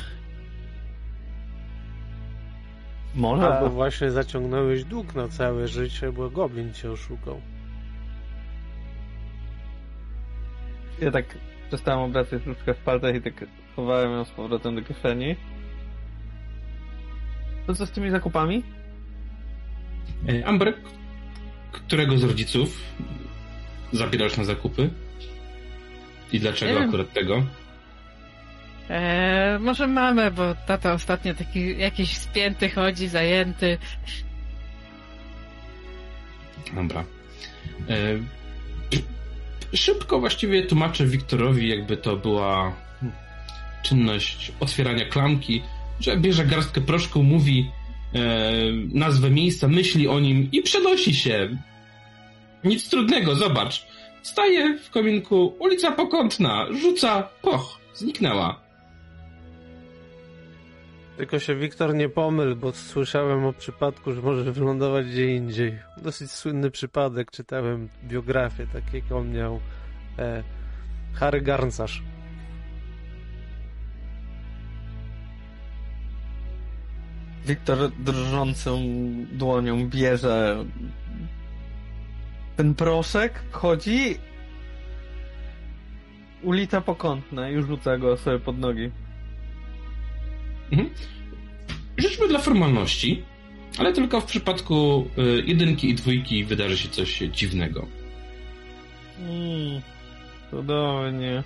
Może. 3.16 3.48
albo 3.48 3.70
właśnie 3.70 4.12
zaciągnąłeś 4.12 4.84
dług 4.84 5.16
na 5.16 5.28
całe 5.28 5.68
życie, 5.68 6.12
bo 6.12 6.30
goblin 6.30 6.74
cię 6.74 6.92
oszukał. 6.92 7.42
Ja 11.02 11.12
tak 11.12 11.26
przestałem 11.68 12.00
obracać 12.00 12.46
różdżkę 12.46 12.74
w 12.74 12.78
palcach 12.78 13.16
i 13.16 13.22
tak 13.22 13.46
chowałem 13.76 14.12
ją 14.12 14.26
z 14.26 14.30
powrotem 14.30 14.76
do 14.76 14.82
kieszeni. 14.82 15.36
To 17.68 17.76
co 17.76 17.86
z 17.86 17.92
tymi 17.92 18.10
zakupami? 18.10 18.64
Amber, 20.46 20.74
którego 21.72 22.18
z 22.18 22.24
rodziców 22.24 22.82
zabierasz 23.94 24.38
na 24.38 24.44
zakupy? 24.44 24.90
I 26.34 26.40
dlaczego 26.40 26.80
akurat 26.80 27.14
tego? 27.14 27.44
Eee, 28.90 29.60
może 29.60 29.88
mamę, 29.88 30.32
bo 30.32 30.56
tata 30.68 30.94
ostatnio 30.94 31.34
taki 31.34 31.78
jakiś 31.78 32.18
spięty 32.18 32.70
chodzi, 32.70 33.08
zajęty. 33.08 33.78
Dobra. 36.76 37.04
E, 37.90 38.20
Szybko 39.74 40.20
właściwie 40.20 40.66
tłumaczę 40.66 41.06
Wiktorowi, 41.06 41.70
jakby 41.70 41.98
to 41.98 42.18
była 42.18 42.74
czynność 43.84 44.52
otwierania 44.60 45.06
klamki, 45.06 45.62
że 46.00 46.18
bierze 46.18 46.46
garstkę 46.46 46.82
proszku, 46.82 47.24
mówi 47.24 47.72
nazwę 48.94 49.30
miejsca, 49.30 49.68
myśli 49.68 50.08
o 50.08 50.20
nim 50.20 50.50
i 50.52 50.62
przenosi 50.62 51.16
się. 51.16 51.58
Nic 52.64 52.90
trudnego, 52.90 53.36
zobacz. 53.36 53.88
Staje 54.22 54.78
w 54.78 54.90
kominku, 54.90 55.56
ulica 55.60 55.92
Pokątna, 55.92 56.68
rzuca, 56.82 57.30
poch, 57.42 57.80
zniknęła. 57.94 58.60
Tylko 61.18 61.40
się 61.40 61.56
Wiktor 61.56 61.96
nie 61.96 62.10
pomyl, 62.10 62.56
bo 62.56 62.72
słyszałem 62.72 63.46
o 63.46 63.54
przypadku, 63.54 64.14
że 64.14 64.22
może 64.22 64.52
wylądować 64.52 65.08
gdzie 65.08 65.36
indziej. 65.36 65.80
Dosyć 65.98 66.32
słynny 66.32 66.72
przypadek, 66.72 67.32
czytałem 67.32 67.90
biografię, 68.04 68.68
tak 68.74 68.94
jak 68.94 69.12
on 69.12 69.32
miał 69.34 69.60
e, 70.20 70.44
Harry 71.14 71.42
Garncarz. 71.42 72.04
Wiktor 77.48 77.92
drżącą 77.92 78.82
dłonią 79.32 79.90
bierze 79.90 80.66
ten 82.56 82.76
proszek, 82.76 83.44
wchodzi 83.52 84.18
ulica 86.44 86.82
Pokątna 86.82 87.50
i 87.50 87.62
rzuca 87.62 87.98
go 87.98 88.18
sobie 88.18 88.40
pod 88.40 88.58
nogi. 88.60 88.92
Mhm. 90.72 90.90
Życzmy 91.98 92.28
dla 92.28 92.40
formalności, 92.40 93.24
ale 93.78 93.94
tylko 93.94 94.22
w 94.22 94.26
przypadku 94.26 95.08
y, 95.18 95.44
jedynki 95.46 95.90
i 95.90 95.96
dwójki 95.96 96.46
wydarzy 96.46 96.78
się 96.78 96.90
coś 96.90 97.20
dziwnego. 97.20 97.88
Mm, 99.20 99.82
cudownie. 100.52 101.44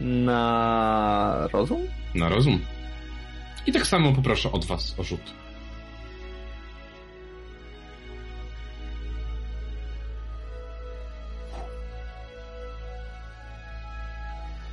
Na 0.00 1.48
rozum? 1.52 1.80
Na 2.14 2.28
rozum. 2.28 2.60
I 3.68 3.72
tak 3.72 3.86
samo 3.86 4.12
poproszę 4.12 4.52
od 4.52 4.64
was 4.64 4.94
o 4.98 5.04
rzut. 5.04 5.20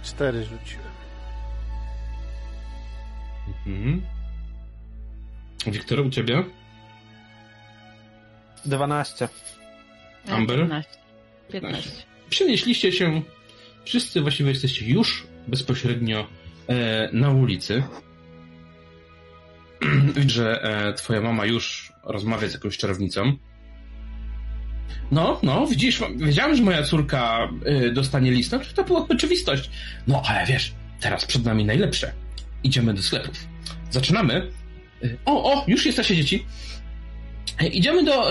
Cztery 0.04 0.44
rzuciłem. 0.44 0.86
Mhm. 3.48 4.02
Wiktor, 5.68 6.00
u 6.00 6.10
ciebie? 6.10 6.44
12. 8.66 9.30
Amber? 10.28 10.60
15. 10.60 10.90
15. 11.52 11.90
Przenieśliście 12.30 12.92
się, 12.92 13.22
wszyscy 13.86 14.22
właściwie 14.22 14.50
jesteście 14.50 14.86
już 14.86 15.28
bezpośrednio 15.48 16.28
e, 16.68 17.10
na 17.14 17.30
ulicy. 17.30 17.84
Widzę, 20.16 20.30
że 20.30 20.64
e, 20.64 20.94
twoja 20.94 21.22
mama 21.22 21.46
już 21.46 21.94
rozmawia 22.04 22.48
z 22.48 22.54
jakąś 22.54 22.78
czarownicą. 22.78 23.34
No, 25.12 25.40
no, 25.44 25.68
widzisz, 25.68 26.04
wiedziałem, 26.16 26.56
że 26.56 26.64
moja 26.64 26.84
córka 26.84 27.50
e, 27.66 27.90
dostanie. 27.92 28.32
No, 28.52 28.60
to 28.76 28.84
była 28.84 29.08
oczywistość. 29.10 29.70
No, 30.08 30.22
ale 30.28 30.46
wiesz, 30.46 30.74
teraz 31.00 31.26
przed 31.26 31.46
nami 31.46 31.66
najlepsze. 31.66 32.14
Idziemy 32.64 32.94
do 32.94 33.02
sklepów. 33.02 33.48
Zaczynamy. 33.92 34.52
E, 35.04 35.08
O, 35.26 35.54
o, 35.54 35.66
już 35.68 35.86
jesteście 35.86 36.16
dzieci. 36.16 36.46
E, 37.60 37.68
Idziemy 37.68 38.04
do 38.04 38.30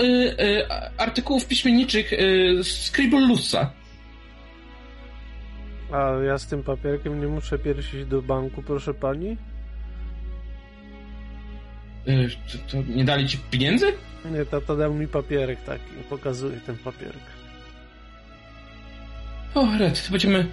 artykułów 0.97 1.47
piśmienniczych 1.47 2.13
e, 2.13 2.17
Scribblelusa. 2.63 3.71
A 5.91 6.09
ja 6.27 6.37
z 6.37 6.47
tym 6.47 6.63
papierkiem 6.63 7.21
nie 7.21 7.27
muszę 7.27 7.59
pierś 7.59 7.93
iść 7.93 8.05
do 8.05 8.21
banku, 8.21 8.63
proszę 8.63 8.93
pani? 8.93 9.37
Y, 12.07 12.29
to, 12.51 12.57
to 12.71 12.83
nie 12.95 13.03
dali 13.05 13.27
ci 13.27 13.37
pieniędzy? 13.51 13.85
Nie, 14.31 14.45
tata 14.45 14.75
dał 14.75 14.93
mi 14.93 15.07
papierek 15.07 15.63
taki. 15.63 15.91
Pokazuje 16.09 16.59
ten 16.65 16.77
papierek. 16.77 17.23
O, 19.55 19.77
Red, 19.79 20.05
to 20.05 20.11
będziemy... 20.11 20.45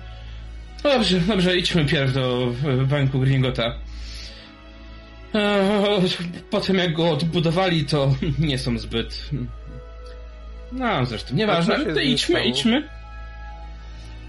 No 0.84 0.90
dobrze, 0.90 1.20
dobrze, 1.20 1.56
idźmy 1.56 1.84
pierw 1.84 2.12
do 2.12 2.52
e, 2.68 2.86
banku 2.86 3.20
Gringota. 3.20 3.74
E, 5.34 6.00
Po 6.50 6.60
tym 6.60 6.76
jak 6.78 6.92
go 6.92 7.10
odbudowali, 7.10 7.84
to 7.84 8.14
nie 8.38 8.58
są 8.58 8.78
zbyt... 8.78 9.30
No, 10.72 11.06
zresztą, 11.06 11.34
nieważne, 11.34 11.84
to 11.94 12.00
idźmy, 12.00 12.34
stało? 12.34 12.44
idźmy. 12.50 12.88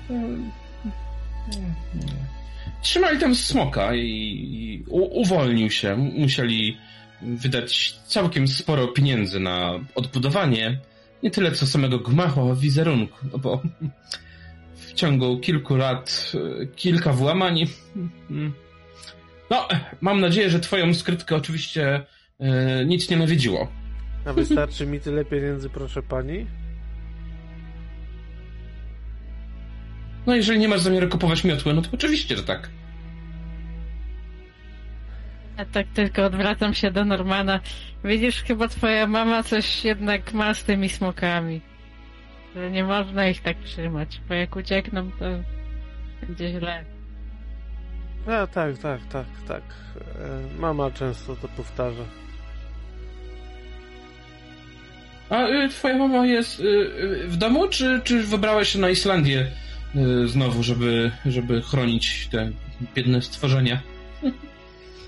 E, 0.10 0.14
Trzymali 2.82 3.20
tam 3.20 3.36
smoka 3.36 3.96
i, 3.96 4.00
i 4.02 4.84
uwolnił 4.90 5.72
się. 5.72 5.96
Musieli 5.98 6.78
wydać 7.22 7.96
całkiem 8.08 8.48
sporo 8.48 8.88
pieniędzy 8.88 9.40
na 9.40 9.80
odbudowanie. 9.96 10.80
Nie 11.24 11.32
tyle 11.32 11.52
co 11.52 11.68
samego 11.68 12.00
gmachu, 12.00 12.52
a 12.52 12.56
wizerunku, 12.56 13.18
no 13.32 13.38
bo 13.38 13.62
w 14.76 14.94
ciągu 14.94 15.40
kilku 15.40 15.76
lat 15.76 16.32
e, 16.62 16.66
kilka 16.66 17.14
włamań. 17.14 17.66
No, 19.50 19.68
mam 20.02 20.20
nadzieję, 20.20 20.50
że 20.50 20.60
twoją 20.60 20.94
skrytkę 20.94 21.36
oczywiście 21.36 22.06
e, 22.40 22.86
nic 22.86 23.10
nie 23.10 23.18
nawiedziło. 23.18 23.72
A 24.26 24.34
wystarczy 24.34 24.86
mi 24.86 25.00
tyle 25.00 25.26
pieniędzy, 25.26 25.70
proszę 25.70 26.04
pani? 26.04 26.46
No, 30.26 30.36
jeżeli 30.36 30.60
nie 30.60 30.68
masz 30.68 30.82
zamiaru 30.82 31.10
kupować 31.10 31.44
miotły, 31.44 31.74
no 31.74 31.82
to 31.82 31.90
oczywiście, 31.94 32.38
że 32.38 32.44
tak. 32.44 32.70
Ja 35.58 35.66
tak 35.66 35.88
tylko 35.94 36.26
odwracam 36.26 36.74
się 36.74 36.92
do 36.92 37.06
Normana. 37.06 37.60
Widzisz, 38.04 38.44
chyba 38.44 38.68
twoja 38.68 39.08
mama 39.08 39.44
coś 39.44 39.86
jednak 39.86 40.34
ma 40.34 40.54
z 40.54 40.64
tymi 40.64 40.90
smokami. 40.90 41.62
Że 42.56 42.72
nie 42.72 42.84
można 42.84 43.28
ich 43.28 43.42
tak 43.42 43.58
trzymać, 43.58 44.22
bo 44.30 44.34
jak 44.34 44.56
uciekną, 44.56 45.12
to 45.12 45.26
będzie 46.22 46.50
źle. 46.60 46.84
A, 48.28 48.48
tak, 48.48 48.78
tak, 48.78 49.02
tak, 49.12 49.26
tak. 49.48 49.64
E, 49.66 50.60
Mama 50.60 50.92
często 50.92 51.36
to 51.36 51.48
powtarza. 51.48 52.04
A 55.30 55.48
y, 55.48 55.70
twoja 55.70 55.98
mama 55.98 56.26
jest 56.26 56.60
y, 56.60 56.64
y, 56.64 57.28
w 57.28 57.38
domu, 57.38 57.68
czy, 57.68 58.02
czy 58.04 58.24
wybrałeś 58.24 58.70
się 58.70 58.80
na 58.80 58.90
Islandię 58.90 59.48
znowu, 60.26 60.64
żeby, 60.64 61.12
żeby 61.26 61.62
chronić 61.62 62.28
te 62.32 62.52
biedne 62.96 63.22
stworzenia? 63.22 63.82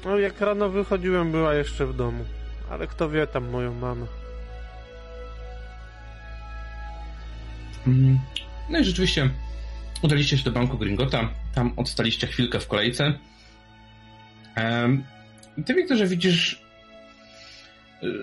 No, 0.06 0.20
jak 0.20 0.42
rano 0.42 0.70
wychodziłem, 0.70 1.32
była 1.32 1.54
jeszcze 1.54 1.86
w 1.86 1.96
domu. 1.96 2.26
Ale 2.70 2.88
kto 2.88 3.10
wie 3.10 3.28
tam 3.28 3.50
moją 3.50 3.74
mamę. 3.74 4.06
Mm. 7.88 8.20
No 8.70 8.80
i 8.80 8.84
rzeczywiście 8.84 9.30
udaliście 10.02 10.38
się 10.38 10.44
do 10.44 10.52
banku 10.52 10.78
Gringota, 10.78 11.30
tam 11.56 11.74
odstaliście 11.76 12.28
chwilkę 12.28 12.60
w 12.60 12.68
kolejce. 12.68 13.14
I 15.58 15.64
Ty, 15.64 15.74
Wiktorze, 15.74 16.08
widzisz, 16.08 16.62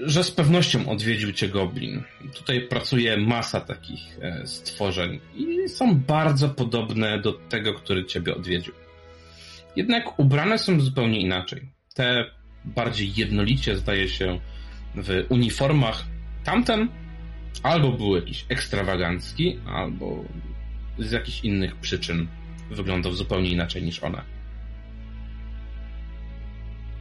że 0.02 0.24
z 0.24 0.30
pewnością 0.30 0.88
odwiedził 0.88 1.32
cię 1.32 1.48
goblin. 1.48 2.02
Tutaj 2.34 2.60
pracuje 2.60 3.16
masa 3.16 3.60
takich 3.60 4.18
e, 4.20 4.46
stworzeń 4.46 5.20
i 5.34 5.68
są 5.68 5.94
bardzo 5.94 6.48
podobne 6.48 7.18
do 7.18 7.32
tego, 7.32 7.74
który 7.74 8.04
ciebie 8.04 8.34
odwiedził. 8.34 8.74
Jednak 9.76 10.18
ubrane 10.18 10.58
są 10.58 10.80
zupełnie 10.80 11.20
inaczej. 11.20 11.68
Te 11.94 12.24
bardziej 12.64 13.12
jednolicie, 13.16 13.76
zdaje 13.76 14.08
się, 14.08 14.38
w 14.94 15.26
uniformach. 15.28 16.04
Tamten 16.44 16.88
albo 17.62 17.92
był 17.92 18.16
jakiś 18.16 18.44
ekstrawagancki, 18.48 19.58
albo 19.66 20.24
z 20.98 21.12
jakichś 21.12 21.40
innych 21.44 21.76
przyczyn 21.76 22.26
wyglądał 22.70 23.12
zupełnie 23.12 23.50
inaczej 23.50 23.82
niż 23.82 24.02
one. 24.02 24.22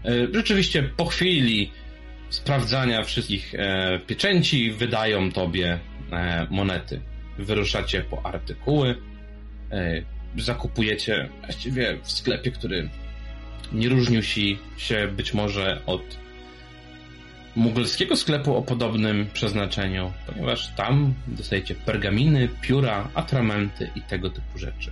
E, 0.06 0.34
Rzeczywiście 0.34 0.84
po 0.84 1.06
chwili 1.06 1.72
sprawdzania 2.30 3.04
wszystkich 3.04 3.56
e, 3.56 4.00
pieczęci 4.08 4.72
wydają 4.72 5.32
tobie 5.32 5.80
e, 6.12 6.48
monety. 6.50 7.02
Wyruszacie 7.38 8.02
po 8.02 8.26
artykuły, 8.26 8.96
zakupujecie 10.38 11.30
właściwie 11.46 11.98
w 12.04 12.12
sklepie, 12.12 12.52
który 12.52 12.90
nie 13.72 13.90
różnił 13.90 14.24
się, 14.78 15.08
być 15.16 15.34
może 15.34 15.82
od 15.86 16.02
mugolskiego 17.56 18.16
sklepu 18.16 18.56
o 18.56 18.62
podobnym 18.62 19.28
przeznaczeniu, 19.34 20.14
ponieważ 20.28 20.72
tam 20.76 21.14
dostajecie 21.28 21.76
pergaminy, 21.76 22.50
pióra, 22.62 23.10
atramenty 23.14 23.90
i 23.96 24.02
tego 24.02 24.30
typu 24.30 24.58
rzeczy. 24.58 24.92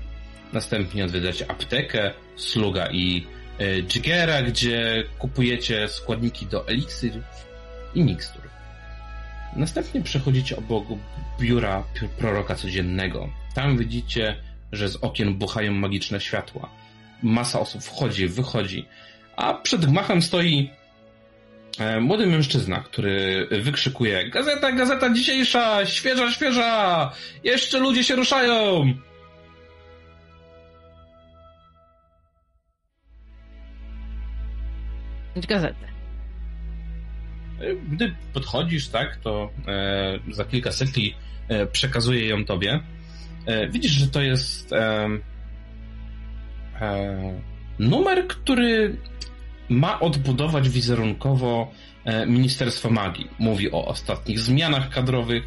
Następnie 0.54 1.06
odwiedzacie 1.06 1.52
aptekę, 1.52 2.12
sluga 2.36 2.92
i 2.92 3.28
e, 3.60 3.84
dżigera, 3.84 4.42
gdzie 4.42 5.04
kupujecie 5.20 5.88
składniki 5.88 6.46
do 6.46 6.68
eliksirów 6.68 7.24
i 7.96 8.04
mikstur. 8.04 8.42
Następnie 9.56 10.02
przechodzicie 10.02 10.58
obok 10.58 10.86
biura 11.40 11.84
proroka 12.18 12.56
codziennego. 12.56 13.30
Tam 13.56 13.78
widzicie, 13.78 14.36
że 14.72 14.90
z 14.90 14.96
okien 14.96 15.34
buchają 15.34 15.72
magiczne 15.72 16.22
światła. 16.22 16.70
Masa 17.24 17.60
osób 17.60 17.84
wchodzi, 17.84 18.28
wychodzi, 18.28 18.86
a 19.36 19.54
przed 19.54 19.86
gmachem 19.86 20.22
stoi 20.22 20.70
E, 21.80 22.00
Młody 22.00 22.28
mężczyzna, 22.28 22.80
który 22.80 23.48
wykrzykuje 23.62 24.30
Gazeta, 24.30 24.72
gazeta 24.72 25.14
dzisiejsza! 25.14 25.86
Świeża, 25.86 26.32
świeża! 26.32 27.12
Jeszcze 27.44 27.80
ludzie 27.80 28.04
się 28.04 28.16
ruszają! 28.16 28.94
Gazetę. 35.36 35.88
E, 37.62 37.76
Gdy 37.76 38.16
podchodzisz, 38.34 38.88
tak, 38.88 39.16
to 39.16 39.50
e, 39.68 40.20
za 40.32 40.46
kilka 40.46 40.72
sekli 40.72 41.16
e, 41.48 41.66
przekazuje 41.66 42.28
ją 42.28 42.46
tobie. 42.46 42.80
E, 43.46 43.68
widzisz, 43.68 43.92
że 43.92 44.08
to 44.08 44.22
jest 44.22 44.74
e, 44.74 45.10
numer, 47.80 48.28
który 48.28 48.98
ma 49.70 50.00
odbudować 50.00 50.70
wizerunkowo 50.70 51.72
e, 52.06 52.26
Ministerstwo 52.26 52.90
Magii. 52.90 53.30
Mówi 53.40 53.72
o 53.72 53.86
ostatnich 53.86 54.40
zmianach 54.40 54.90
kadrowych. 54.90 55.44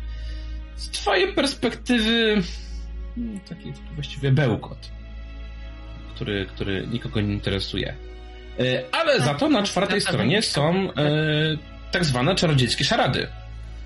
Z 0.76 0.90
twojej 0.90 1.32
perspektywy 1.32 2.43
mm, 3.16 3.40
taki, 3.40 3.72
taki 3.72 3.95
właściwie 3.95 4.30
bełkot, 4.30 4.90
który, 6.14 6.47
który 6.47 6.86
nikogo 6.86 7.20
nie 7.20 7.32
interesuje. 7.32 7.95
Ale 8.93 9.20
za 9.20 9.34
to 9.34 9.49
na 9.49 9.62
czwartej 9.62 10.01
stronie 10.01 10.43
są 10.43 10.88
tak 11.93 12.05
zwane 12.05 12.34
czarodziejskie 12.34 12.84
szarady, 12.84 13.26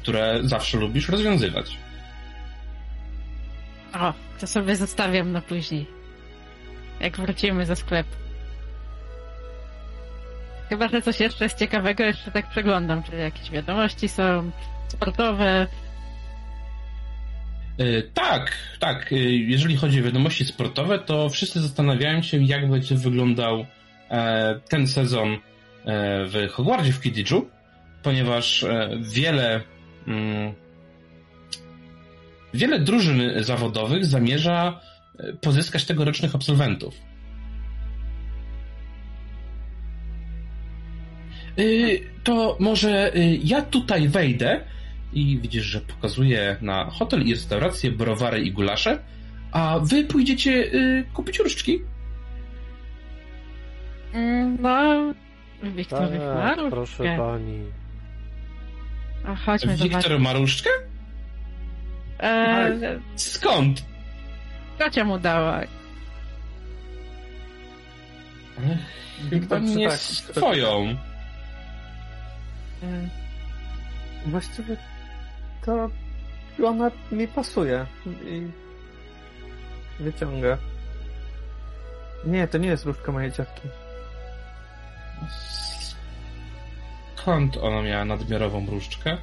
które 0.03 0.41
zawsze 0.43 0.79
lubisz 0.79 1.09
rozwiązywać. 1.09 1.77
O, 4.01 4.13
to 4.41 4.47
sobie 4.47 4.77
zostawiam 4.77 5.33
na 5.33 5.41
później. 5.41 5.87
Jak 7.01 7.17
wrócimy 7.17 7.67
ze 7.67 7.77
sklepu. 7.77 8.11
Chyba, 10.69 10.89
że 10.89 11.03
coś 11.03 11.21
jeszcze 11.21 11.45
jest 11.45 11.59
ciekawego, 11.59 12.05
jeszcze 12.05 12.31
tak 12.31 12.51
przeglądam, 12.51 13.03
czy 13.03 13.17
jakieś 13.17 13.51
wiadomości 13.51 14.09
są 14.09 14.51
sportowe. 14.89 15.67
E, 17.79 18.03
Tak, 18.15 18.53
tak. 18.81 19.13
e, 19.13 19.17
Jeżeli 19.27 19.77
chodzi 19.77 20.01
o 20.01 20.05
wiadomości 20.05 20.45
sportowe, 20.45 20.99
to 20.99 21.29
wszyscy 21.29 21.61
zastanawiają 21.61 22.23
się, 22.23 22.43
jak 22.43 22.71
będzie 22.71 22.95
wyglądał 22.95 23.67
e, 24.11 24.61
ten 24.69 24.87
sezon 24.89 25.39
w 26.29 26.49
Hogwarcie 26.53 26.93
w 26.93 27.01
Quidditchu, 27.01 27.47
ponieważ 28.03 28.65
wiele 29.01 29.61
mm, 30.07 30.55
wiele 32.57 32.79
drużyn 32.79 33.23
zawodowych 33.41 34.05
zamierza 34.05 34.81
e, 35.19 35.33
pozyskać 35.33 35.85
tegorocznych 35.85 36.35
absolwentów. 36.35 36.95
Y, 41.59 42.01
To 42.25 42.57
może 42.61 43.17
y, 43.17 43.41
ja 43.45 43.63
tutaj 43.63 44.09
wejdę 44.09 44.61
i 45.13 45.39
widzisz, 45.39 45.65
że 45.65 45.81
pokazuje 45.81 46.57
na 46.61 46.91
hotel 46.91 47.23
i 47.23 47.35
restaurację, 47.35 47.91
browary 47.91 48.41
i 48.41 48.53
gulasze, 48.53 48.99
a 49.53 49.79
wy 49.83 50.05
pójdziecie 50.05 50.71
kupić 51.15 51.39
różdżki. 51.39 51.81
No, 54.61 55.15
Wiktory 55.63 56.19
Tak, 56.19 56.57
ma 56.57 56.71
proszę 56.71 57.17
pani. 57.19 57.65
A 59.25 59.37
chodźmy 59.37 59.77
zobaczyć. 59.77 59.97
Wiktor 59.97 60.21
ma 60.21 60.33
różdżkę? 60.33 60.71
Eee, 62.21 63.01
Skąd? 63.17 63.83
Kocia 64.79 65.05
mu 65.05 65.19
dała. 65.19 65.61
Chyba 69.31 69.59
nie 69.59 69.89
tak? 69.89 69.99
swoją. 69.99 70.97
E, 72.83 73.09
Właściwie 74.27 74.77
to 75.65 75.91
ona 76.65 76.91
mi 77.13 77.29
pasuje 77.29 77.87
i 78.27 78.47
wyciąga. 80.01 80.59
Nie, 82.25 82.49
to 82.49 82.59
nie 82.59 82.69
jest 82.69 82.85
różdżka 82.85 83.13
mojej 83.13 83.33
ciotki. 83.33 83.69
Skąd 87.17 87.57
ona 87.57 87.83
miała 87.83 88.05
nadmiarową 88.05 88.67
różdżkę? 88.67 89.19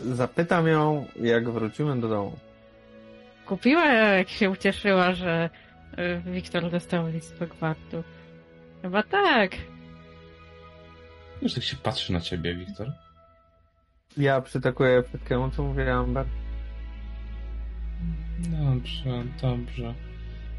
Zapytam 0.00 0.66
ją, 0.66 1.06
jak 1.22 1.50
wrócimy 1.50 2.00
do 2.00 2.08
domu. 2.08 2.38
Kupiła, 3.46 3.84
jak 3.86 4.28
się 4.28 4.50
ucieszyła, 4.50 5.12
że 5.12 5.50
y, 6.26 6.30
Wiktor 6.30 6.70
dostał 6.70 7.08
list 7.08 7.38
do 7.38 7.46
gwartu. 7.46 8.04
Chyba 8.82 9.02
tak. 9.02 9.50
Już 11.42 11.54
tak 11.54 11.64
się 11.64 11.76
patrzy 11.76 12.12
na 12.12 12.20
ciebie, 12.20 12.54
Wiktor. 12.54 12.92
Ja 14.16 14.40
przytakuję 14.40 15.02
temu, 15.28 15.50
co 15.50 15.62
mówiła 15.62 15.92
Amber. 15.92 16.26
Dobrze, 18.38 19.24
dobrze. 19.42 19.94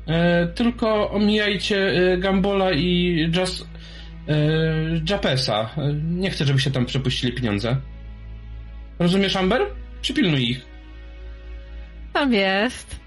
E, 0.08 0.48
tylko 0.48 1.12
omijajcie 1.12 1.78
e, 1.78 2.18
Gambola 2.18 2.72
i 2.72 3.18
Jas, 3.36 3.66
e, 4.28 4.36
Japesa. 5.10 5.70
E, 5.78 5.94
nie 5.94 6.30
chcę, 6.30 6.46
żebyście 6.46 6.72
tam 6.72 6.86
przepuścili 6.86 7.34
pieniądze. 7.34 7.78
Rozumiesz, 9.02 9.36
Amber? 9.36 9.62
Przypilnuj 10.02 10.50
ich. 10.50 10.66
Tam 12.14 12.34
jest. 12.34 13.00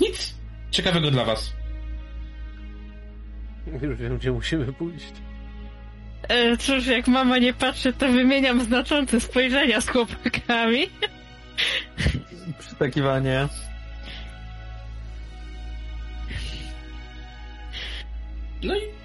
Nic 0.00 0.34
ciekawego 0.70 1.10
dla 1.10 1.24
was. 1.24 1.52
Już 3.82 3.96
wiem, 3.96 4.18
gdzie 4.18 4.32
musimy 4.32 4.72
pójść. 4.72 5.12
E, 6.28 6.56
cóż, 6.56 6.86
jak 6.86 7.08
mama 7.08 7.38
nie 7.38 7.52
patrzy, 7.52 7.92
to 7.92 8.08
wymieniam 8.08 8.64
znaczące 8.64 9.20
spojrzenia 9.20 9.80
z 9.80 9.88
chłopakami. 9.88 10.86
Przytakiwanie. 12.58 13.48
No 18.62 18.76
i 18.76 18.99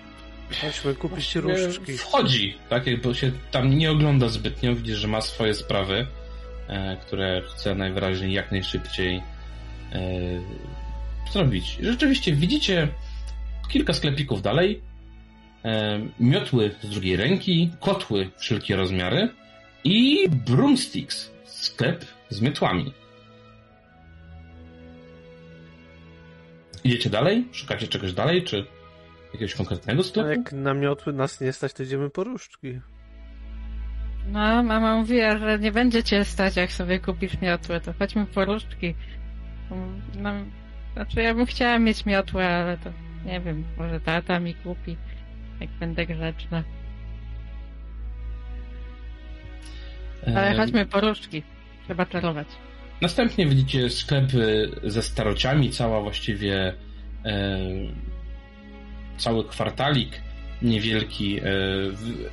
Chodźmy 0.51 0.95
kupić 0.95 1.09
Właściwie 1.09 1.65
różdżki. 1.65 1.97
Wchodzi, 1.97 2.57
tak 2.69 2.87
jakby 2.87 3.15
się 3.15 3.31
tam 3.51 3.77
nie 3.77 3.91
ogląda 3.91 4.29
zbytnio, 4.29 4.75
widzi, 4.75 4.95
że 4.95 5.07
ma 5.07 5.21
swoje 5.21 5.53
sprawy, 5.53 6.07
e, 6.67 6.97
które 6.97 7.41
chce 7.41 7.75
najwyraźniej 7.75 8.33
jak 8.33 8.51
najszybciej 8.51 9.15
e, 9.15 10.01
zrobić. 11.31 11.77
Rzeczywiście 11.81 12.35
widzicie 12.35 12.87
kilka 13.69 13.93
sklepików 13.93 14.41
dalej, 14.41 14.81
e, 15.65 15.99
miotły 16.19 16.75
z 16.83 16.89
drugiej 16.89 17.15
ręki, 17.15 17.71
kotły 17.79 18.29
wszelkie 18.37 18.75
rozmiary 18.75 19.29
i 19.83 20.29
broomsticks, 20.29 21.31
sklep 21.45 22.05
z 22.29 22.41
miotłami. 22.41 22.93
Idziecie 26.83 27.09
dalej? 27.09 27.45
Szukacie 27.51 27.87
czegoś 27.87 28.13
dalej, 28.13 28.43
czy 28.43 28.65
jakiegoś 29.35 29.55
konkretnego 29.55 29.97
No 29.97 30.03
sklepu? 30.03 30.29
jak 30.29 30.53
na 30.53 30.73
miotły 30.73 31.13
nas 31.13 31.41
nie 31.41 31.53
stać, 31.53 31.73
to 31.73 31.83
idziemy 31.83 32.09
po 32.09 32.23
różdżki. 32.23 32.79
No, 34.27 34.63
mama 34.63 34.97
mówiła, 34.97 35.37
że 35.37 35.59
nie 35.59 35.71
będzie 35.71 36.03
cię 36.03 36.25
stać, 36.25 36.55
jak 36.55 36.71
sobie 36.71 36.99
kupisz 36.99 37.41
miotłę, 37.41 37.81
to 37.81 37.93
chodźmy 37.99 38.25
po 38.25 38.45
różdżki. 38.45 38.95
No, 40.19 40.31
znaczy, 40.93 41.21
ja 41.21 41.33
bym 41.33 41.45
chciała 41.45 41.79
mieć 41.79 42.05
miotłę, 42.05 42.47
ale 42.47 42.77
to 42.77 42.89
nie 43.25 43.41
wiem, 43.41 43.63
może 43.77 43.99
tata 43.99 44.39
mi 44.39 44.55
kupi, 44.55 44.97
jak 45.59 45.69
będę 45.69 46.05
grzeczna. 46.05 46.63
Ale 50.27 50.47
Em, 50.47 50.57
chodźmy 50.57 50.85
po 50.85 51.01
różdżki. 51.01 51.43
Trzeba 51.85 52.05
czarować. 52.05 52.47
Następnie 53.01 53.45
widzicie 53.45 53.89
sklepy 53.89 54.71
ze 54.83 55.01
starociami, 55.01 55.69
cała 55.71 56.01
właściwie 56.01 56.73
e, 57.25 57.59
cały 59.17 59.47
kwartalik 59.47 60.21
niewielki. 60.61 61.39
E, 61.39 61.43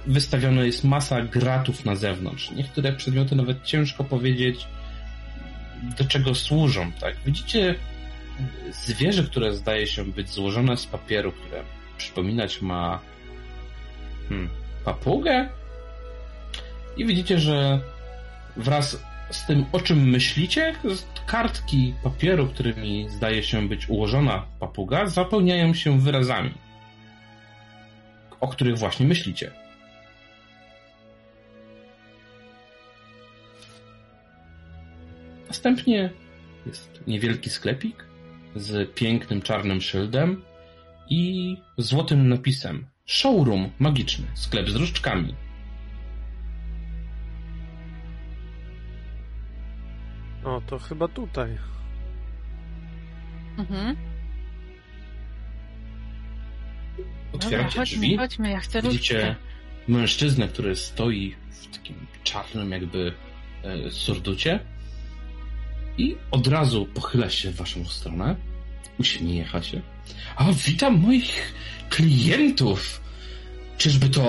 wystawiona 0.06 0.64
jest 0.64 0.84
masa 0.84 1.22
gratów 1.22 1.84
na 1.84 1.96
zewnątrz. 1.96 2.50
Niektóre 2.50 2.92
przedmioty 2.92 3.36
nawet 3.36 3.62
ciężko 3.64 4.04
powiedzieć, 4.04 4.66
do 5.98 6.04
czego 6.04 6.34
służą. 6.34 6.92
Tak? 6.92 7.16
Widzicie 7.26 7.74
zwierzę, 8.86 9.24
które 9.24 9.54
zdaje 9.54 9.86
się 9.86 10.04
być 10.04 10.30
złożone 10.30 10.76
z 10.76 10.86
papieru, 10.86 11.32
które 11.32 11.62
przypominać 11.96 12.62
ma 12.62 13.00
hmm, 14.28 14.48
papugę. 14.84 15.48
I 16.96 17.06
widzicie, 17.06 17.38
że 17.38 17.80
wraz 18.56 19.02
z 19.30 19.46
tym, 19.46 19.64
o 19.72 19.80
czym 19.80 20.10
myślicie, 20.10 20.74
kartki 21.26 21.94
papieru, 22.02 22.46
którymi 22.46 23.06
zdaje 23.10 23.42
się 23.42 23.68
być 23.68 23.88
ułożona 23.88 24.46
papuga, 24.60 25.06
zapełniają 25.06 25.74
się 25.74 26.00
wyrazami, 26.00 26.54
o 28.42 28.48
których 28.48 28.78
właśnie 28.78 29.06
myślicie. 29.06 29.50
Następnie 35.48 36.10
jest 36.66 37.02
niewielki 37.06 37.50
sklepik 37.50 38.04
z 38.54 38.94
pięknym 38.94 39.42
czarnym 39.42 39.80
szyldem 39.80 40.42
i 41.08 41.56
złotym 41.78 42.28
napisem 42.28 42.86
Showroom 43.06 43.70
magiczny, 43.78 44.26
sklep 44.34 44.68
z 44.70 44.76
różdżkami. 44.76 45.34
O, 50.44 50.60
to 50.66 50.78
chyba 50.78 51.08
tutaj. 51.08 51.58
Mhm. 53.58 54.11
Otwieracie 57.32 57.78
chodźmy, 57.78 57.98
drzwi. 57.98 58.16
chodźmy, 58.16 58.50
ja 58.50 58.60
chcę 58.60 58.82
Widzicie 58.82 59.14
różdżkę. 59.14 59.34
mężczyznę, 59.88 60.48
który 60.48 60.76
stoi 60.76 61.34
w 61.50 61.76
takim 61.76 62.06
czarnym 62.24 62.70
jakby 62.70 63.12
e, 63.64 63.90
surducie 63.90 64.60
i 65.98 66.16
od 66.30 66.46
razu 66.46 66.86
pochyla 66.86 67.30
się 67.30 67.50
w 67.50 67.56
waszą 67.56 67.84
stronę, 67.84 68.36
uśmiecha 68.98 69.62
się. 69.62 69.80
A 70.36 70.44
witam 70.66 70.98
moich 71.00 71.52
klientów! 71.90 73.02
Czyżby 73.78 74.08
to 74.08 74.22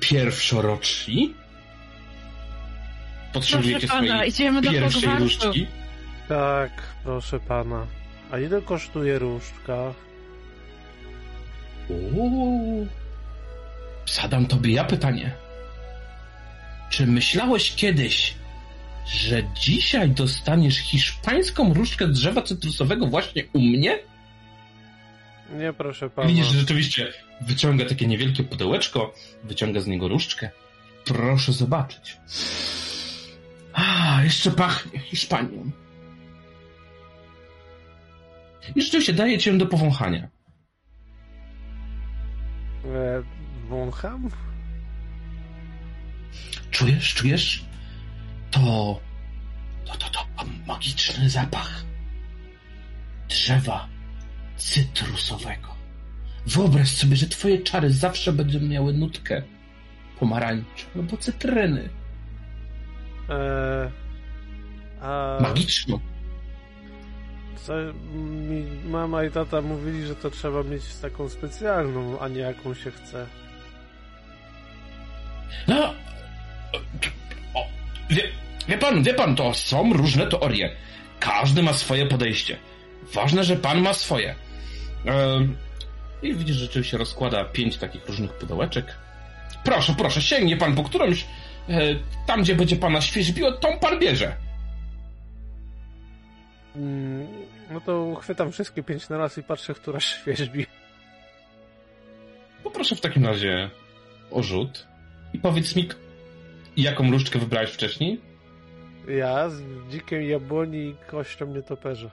pierwszoroczni? 0.00 1.34
Potrzebujecie 3.32 3.86
Proszę 3.86 4.02
pana, 4.02 4.24
idziemy 4.24 4.62
do 4.62 4.70
pierwszej 4.70 5.18
różdżki? 5.18 5.66
Tak, 6.28 6.70
proszę 7.04 7.40
pana. 7.40 7.86
A 8.30 8.38
ile 8.38 8.62
kosztuje 8.62 9.18
różdżka? 9.18 9.94
Uuu. 11.88 12.86
Zadam 14.06 14.46
tobie 14.46 14.72
ja 14.72 14.84
pytanie. 14.84 15.32
Czy 16.90 17.06
myślałeś 17.06 17.74
kiedyś, 17.74 18.34
że 19.06 19.42
dzisiaj 19.54 20.10
dostaniesz 20.10 20.76
hiszpańską 20.76 21.74
różdżkę 21.74 22.08
drzewa 22.08 22.42
cytrusowego 22.42 23.06
właśnie 23.06 23.44
u 23.52 23.60
mnie? 23.60 23.98
Nie, 25.58 25.72
proszę 25.72 26.10
pana. 26.10 26.28
Widzisz, 26.28 26.46
że 26.46 26.58
rzeczywiście 26.58 27.12
wyciąga 27.40 27.84
takie 27.84 28.06
niewielkie 28.06 28.44
pudełeczko, 28.44 29.14
wyciąga 29.44 29.80
z 29.80 29.86
niego 29.86 30.08
różdżkę. 30.08 30.50
Proszę 31.04 31.52
zobaczyć. 31.52 32.16
A, 33.72 34.20
jeszcze 34.24 34.50
pachnie 34.50 35.00
Hiszpanią. 35.00 35.70
I 38.76 38.82
rzeczywiście 38.82 39.12
daje 39.12 39.38
cię 39.38 39.58
do 39.58 39.66
powąchania. 39.66 40.28
E, 42.84 43.22
wącham? 43.68 44.30
Czujesz, 46.70 47.14
czujesz? 47.14 47.64
To, 48.50 49.00
to, 49.84 49.94
to, 49.98 50.08
to 50.08 50.24
magiczny 50.66 51.30
zapach 51.30 51.84
drzewa 53.28 53.88
cytrusowego. 54.56 55.74
Wyobraź 56.46 56.88
sobie, 56.88 57.16
że 57.16 57.26
twoje 57.26 57.58
czary 57.58 57.90
zawsze 57.90 58.32
będą 58.32 58.60
miały 58.60 58.92
nutkę 58.92 59.42
pomarańczy 60.20 60.86
albo 60.96 61.16
cytryny. 61.16 61.88
E, 63.30 63.90
a 65.00 65.38
Magiczną. 65.40 66.00
Co 67.56 67.72
mi 68.14 68.64
mama 68.90 69.24
i 69.24 69.30
tata 69.30 69.60
mówili, 69.60 70.06
że 70.06 70.16
to 70.16 70.30
trzeba 70.30 70.62
mieć 70.62 70.94
taką 71.02 71.28
specjalną, 71.28 72.20
a 72.20 72.28
nie 72.28 72.40
jaką 72.40 72.74
się 72.74 72.90
chce. 72.90 73.26
No, 75.68 75.94
o, 77.54 77.66
wie, 78.10 78.22
wie 78.68 78.78
pan, 78.78 79.02
wie 79.02 79.14
pan, 79.14 79.36
to 79.36 79.54
są 79.54 79.92
różne 79.92 80.26
teorie. 80.26 80.70
Każdy 81.20 81.62
ma 81.62 81.72
swoje 81.72 82.06
podejście. 82.06 82.56
Ważne, 83.14 83.44
że 83.44 83.56
pan 83.56 83.80
ma 83.80 83.94
swoje. 83.94 84.34
I 86.22 86.34
widzisz, 86.34 86.56
że 86.56 86.64
rzeczywiście 86.64 86.98
rozkłada 86.98 87.44
pięć 87.44 87.76
takich 87.76 88.06
różnych 88.06 88.32
pudełeczek. 88.32 88.94
Proszę, 89.64 89.94
proszę, 89.98 90.22
sięgnie 90.22 90.56
pan 90.56 90.74
po 90.74 90.84
którąś. 90.84 91.26
E, 91.68 91.80
tam, 92.26 92.42
gdzie 92.42 92.54
będzie 92.54 92.76
pana 92.76 93.00
świeżbiło, 93.00 93.52
tą 93.52 93.78
pan 93.78 93.98
bierze. 93.98 94.36
Mm, 96.76 97.26
no 97.70 97.80
to 97.80 98.14
chwytam 98.14 98.52
wszystkie 98.52 98.82
pięć 98.82 99.08
na 99.08 99.18
raz 99.18 99.38
i 99.38 99.42
patrzę, 99.42 99.74
która 99.74 100.00
świeżbi. 100.00 100.66
Poproszę 102.64 102.96
w 102.96 103.00
takim 103.00 103.26
razie 103.26 103.70
o 104.30 104.42
rzut. 104.42 104.86
I 105.32 105.38
powiedz 105.38 105.76
mi, 105.76 105.88
jaką 106.76 107.10
różdżkę 107.10 107.38
wybrałeś 107.38 107.70
wcześniej? 107.70 108.20
Ja 109.08 109.48
z 109.48 109.62
dzikiem 109.90 110.22
jabłoni 110.22 110.78
i 110.78 110.96
kością 111.10 111.46
nietoperza. 111.46 112.10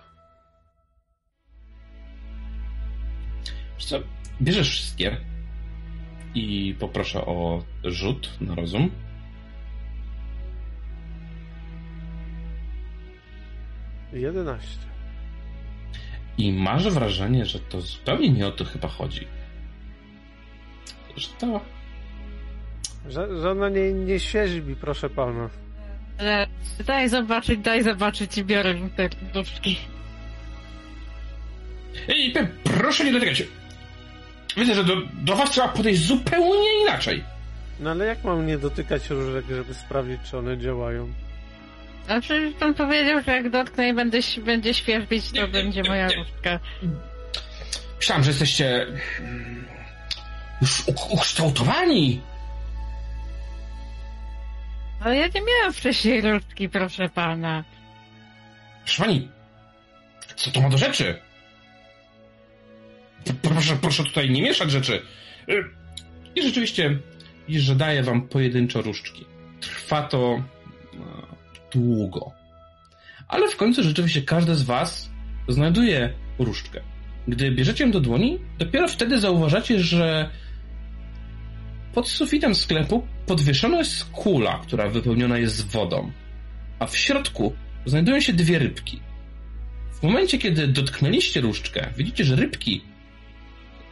Co, 3.77 3.99
bierzesz 4.41 4.69
wszystkie 4.69 5.17
i 6.35 6.75
poproszę 6.79 7.25
o 7.25 7.63
rzut 7.83 8.41
na 8.41 8.55
rozum. 8.55 8.91
Jedenaście. 14.13 14.90
I 16.41 16.53
masz 16.53 16.89
wrażenie, 16.89 17.45
że 17.45 17.59
to 17.59 17.81
zupełnie 17.81 18.29
nie 18.29 18.47
o 18.47 18.51
to 18.51 18.65
chyba 18.65 18.87
chodzi. 18.87 19.27
Że 21.17 21.27
to 21.39 21.61
Że, 23.09 23.41
że 23.41 23.51
ona 23.51 23.69
nie, 23.69 23.93
nie 23.93 24.19
świeżbi, 24.19 24.75
proszę 24.75 25.09
pana. 25.09 25.49
Ale 26.19 26.47
daj 26.85 27.09
zobaczyć, 27.09 27.59
daj 27.59 27.83
zobaczyć 27.83 28.37
i 28.37 28.43
biorę 28.43 28.75
te 28.95 29.09
różdżki. 29.35 29.77
Ej, 32.07 32.33
proszę 32.63 33.05
nie 33.05 33.11
dotykać. 33.11 33.43
Widzę, 34.57 34.75
że 34.75 34.83
do, 34.83 34.95
do 35.13 35.35
was 35.35 35.49
trzeba 35.49 35.67
podejść 35.67 36.01
zupełnie 36.01 36.81
inaczej. 36.81 37.23
No 37.79 37.89
ale 37.91 38.05
jak 38.05 38.23
mam 38.23 38.47
nie 38.47 38.57
dotykać 38.57 39.09
różek, 39.09 39.45
żeby 39.49 39.73
sprawdzić, 39.73 40.21
czy 40.29 40.37
one 40.37 40.57
działają? 40.57 41.13
A 42.07 42.21
przecież 42.21 42.53
pan 42.59 42.73
powiedział, 42.73 43.21
że 43.23 43.31
jak 43.31 43.49
dotknę 43.49 43.89
i 43.89 43.93
będę, 43.93 44.19
będzie 44.45 44.73
świeżbić, 44.73 45.31
to 45.31 45.41
Nie, 45.41 45.47
będzie 45.47 45.81
nie, 45.81 45.89
moja 45.89 46.07
nie. 46.07 46.15
różdżka. 46.15 46.59
Myślałem, 47.97 48.23
że 48.23 48.29
jesteście 48.29 48.87
mm, 49.19 49.65
już 50.61 50.83
ukształtowani. 51.09 52.21
Ale 54.99 55.15
ja 55.17 55.27
nie 55.27 55.41
miałam 55.41 55.73
wcześniej 55.73 56.21
różdżki, 56.21 56.69
proszę 56.69 57.09
pana. 57.09 57.63
Proszę 58.85 59.03
pani, 59.03 59.29
co 60.35 60.51
to 60.51 60.61
ma 60.61 60.69
do 60.69 60.77
rzeczy? 60.77 61.19
Proszę, 63.41 63.77
proszę 63.81 64.03
tutaj 64.03 64.29
nie 64.29 64.41
mieszać 64.41 64.71
rzeczy. 64.71 65.01
Y, 65.49 65.63
I 66.35 66.41
rzeczywiście, 66.43 66.97
że 67.49 67.75
daję 67.75 68.03
wam 68.03 68.21
pojedynczo 68.27 68.81
różdżki. 68.81 69.25
Trwa 69.61 70.03
to 70.03 70.43
no, 70.93 71.27
długo. 71.73 72.31
Ale 73.27 73.47
w 73.47 73.57
końcu 73.57 73.83
rzeczywiście 73.83 74.21
każdy 74.21 74.55
z 74.55 74.63
was 74.63 75.09
znajduje 75.47 76.13
różdżkę. 76.39 76.81
Gdy 77.27 77.51
bierzecie 77.51 77.83
ją 77.83 77.91
do 77.91 77.99
dłoni, 77.99 78.39
dopiero 78.59 78.87
wtedy 78.87 79.19
zauważacie, 79.19 79.79
że 79.79 80.29
pod 81.93 82.09
sufitem 82.09 82.55
sklepu 82.55 83.07
podwieszona 83.25 83.77
jest 83.77 84.05
kula, 84.05 84.59
która 84.59 84.89
wypełniona 84.89 85.37
jest 85.37 85.71
wodą, 85.71 86.11
a 86.79 86.85
w 86.85 86.97
środku 86.97 87.53
znajdują 87.85 88.19
się 88.19 88.33
dwie 88.33 88.59
rybki. 88.59 88.99
W 89.93 90.03
momencie, 90.03 90.37
kiedy 90.37 90.67
dotknęliście 90.67 91.41
różdżkę, 91.41 91.87
widzicie, 91.97 92.23
że 92.23 92.35
rybki 92.35 92.81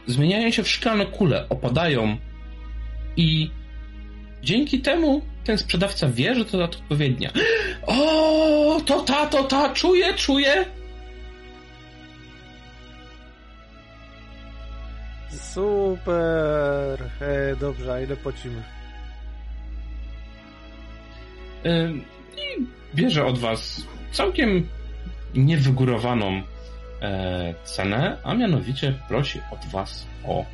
zmieniają 0.06 0.50
się 0.50 0.62
w 0.62 0.68
szklane 0.68 1.06
kule, 1.06 1.48
opadają 1.48 2.16
i 3.16 3.50
dzięki 4.42 4.80
temu 4.80 5.22
ten 5.44 5.58
sprzedawca 5.58 6.08
wie, 6.08 6.34
że 6.34 6.44
to 6.44 6.58
ta 6.58 6.64
odpowiednia. 6.64 7.30
O, 7.86 8.80
to 8.86 9.00
ta, 9.00 9.26
to 9.26 9.44
ta, 9.44 9.74
czuję, 9.74 10.14
czuję. 10.14 10.64
Super! 15.30 17.10
E, 17.20 17.56
dobrze, 17.56 17.92
a 17.92 18.00
ile 18.00 18.16
płacimy? 18.16 18.62
I 22.36 22.66
bierze 22.94 23.24
od 23.26 23.38
was 23.38 23.86
całkiem 24.12 24.68
niewygórowaną 25.34 26.42
e, 27.02 27.54
cenę, 27.64 28.16
a 28.24 28.34
mianowicie 28.34 28.98
prosi 29.08 29.40
od 29.50 29.70
was 29.70 30.06
o 30.24 30.44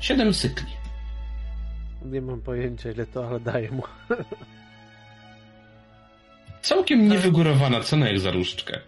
7 0.00 0.32
cykli. 0.32 0.81
Nie 2.04 2.20
mam 2.20 2.40
pojęcia, 2.40 2.90
ile 2.90 3.06
to, 3.06 3.28
ale 3.28 3.40
daję 3.40 3.70
mu. 3.70 3.82
Całkiem 6.62 7.08
niewygórowana 7.08 7.80
cena 7.80 8.08
jak 8.08 8.20
za 8.20 8.30
różdżkę. 8.30 8.80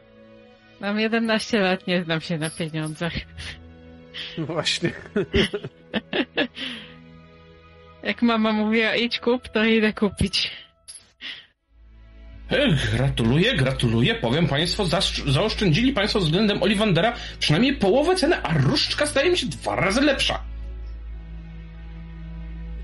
Mam 0.81 1.01
11 1.01 1.61
lat, 1.61 1.87
nie 1.87 2.05
znam 2.05 2.21
się 2.21 2.39
na 2.39 2.51
pieniądzach. 2.51 3.12
Właśnie. 4.39 4.91
Jak 8.03 8.23
mama 8.23 8.53
mówiła 8.53 8.95
idź 8.95 9.21
kup, 9.21 9.49
to 9.49 9.65
idę 9.65 9.93
kupić. 9.93 10.51
Ech, 12.51 12.91
gratuluję, 12.97 13.55
gratuluję. 13.57 14.15
Powiem 14.15 14.47
państwu, 14.47 14.85
zaoszczędzili 15.27 15.93
państwo 15.93 16.21
względem 16.21 16.62
Olivandera 16.62 17.15
przynajmniej 17.39 17.77
połowę 17.77 18.17
ceny, 18.17 18.43
a 18.43 18.59
różdżka 18.59 19.07
zdaje 19.07 19.31
mi 19.31 19.39
się 19.39 19.47
dwa 19.47 19.77
razy 19.77 20.01
lepsza. 20.01 20.53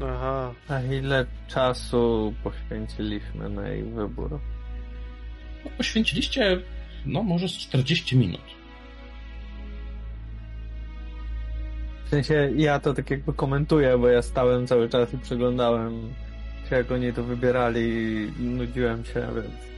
Aha. 0.02 0.54
A 0.68 0.80
ile 0.80 1.26
czasu 1.48 2.34
poświęciliśmy 2.44 3.48
na 3.48 3.68
jej 3.68 3.82
wybór? 3.82 4.40
No, 5.64 5.70
Poświęciliście, 5.76 6.60
no 7.06 7.22
może 7.22 7.48
z 7.48 7.52
40 7.52 8.16
minut. 8.16 8.40
W 12.04 12.08
sensie 12.08 12.50
ja 12.56 12.80
to 12.80 12.94
tak 12.94 13.10
jakby 13.10 13.32
komentuję, 13.32 13.98
bo 13.98 14.08
ja 14.08 14.22
stałem 14.22 14.66
cały 14.66 14.88
czas 14.88 15.14
i 15.14 15.18
przeglądałem 15.18 16.14
się 16.70 16.76
jak 16.76 16.92
oni 16.92 17.12
to 17.12 17.24
wybierali 17.24 17.80
i 18.38 18.42
nudziłem 18.42 19.04
się, 19.04 19.26
więc... 19.34 19.70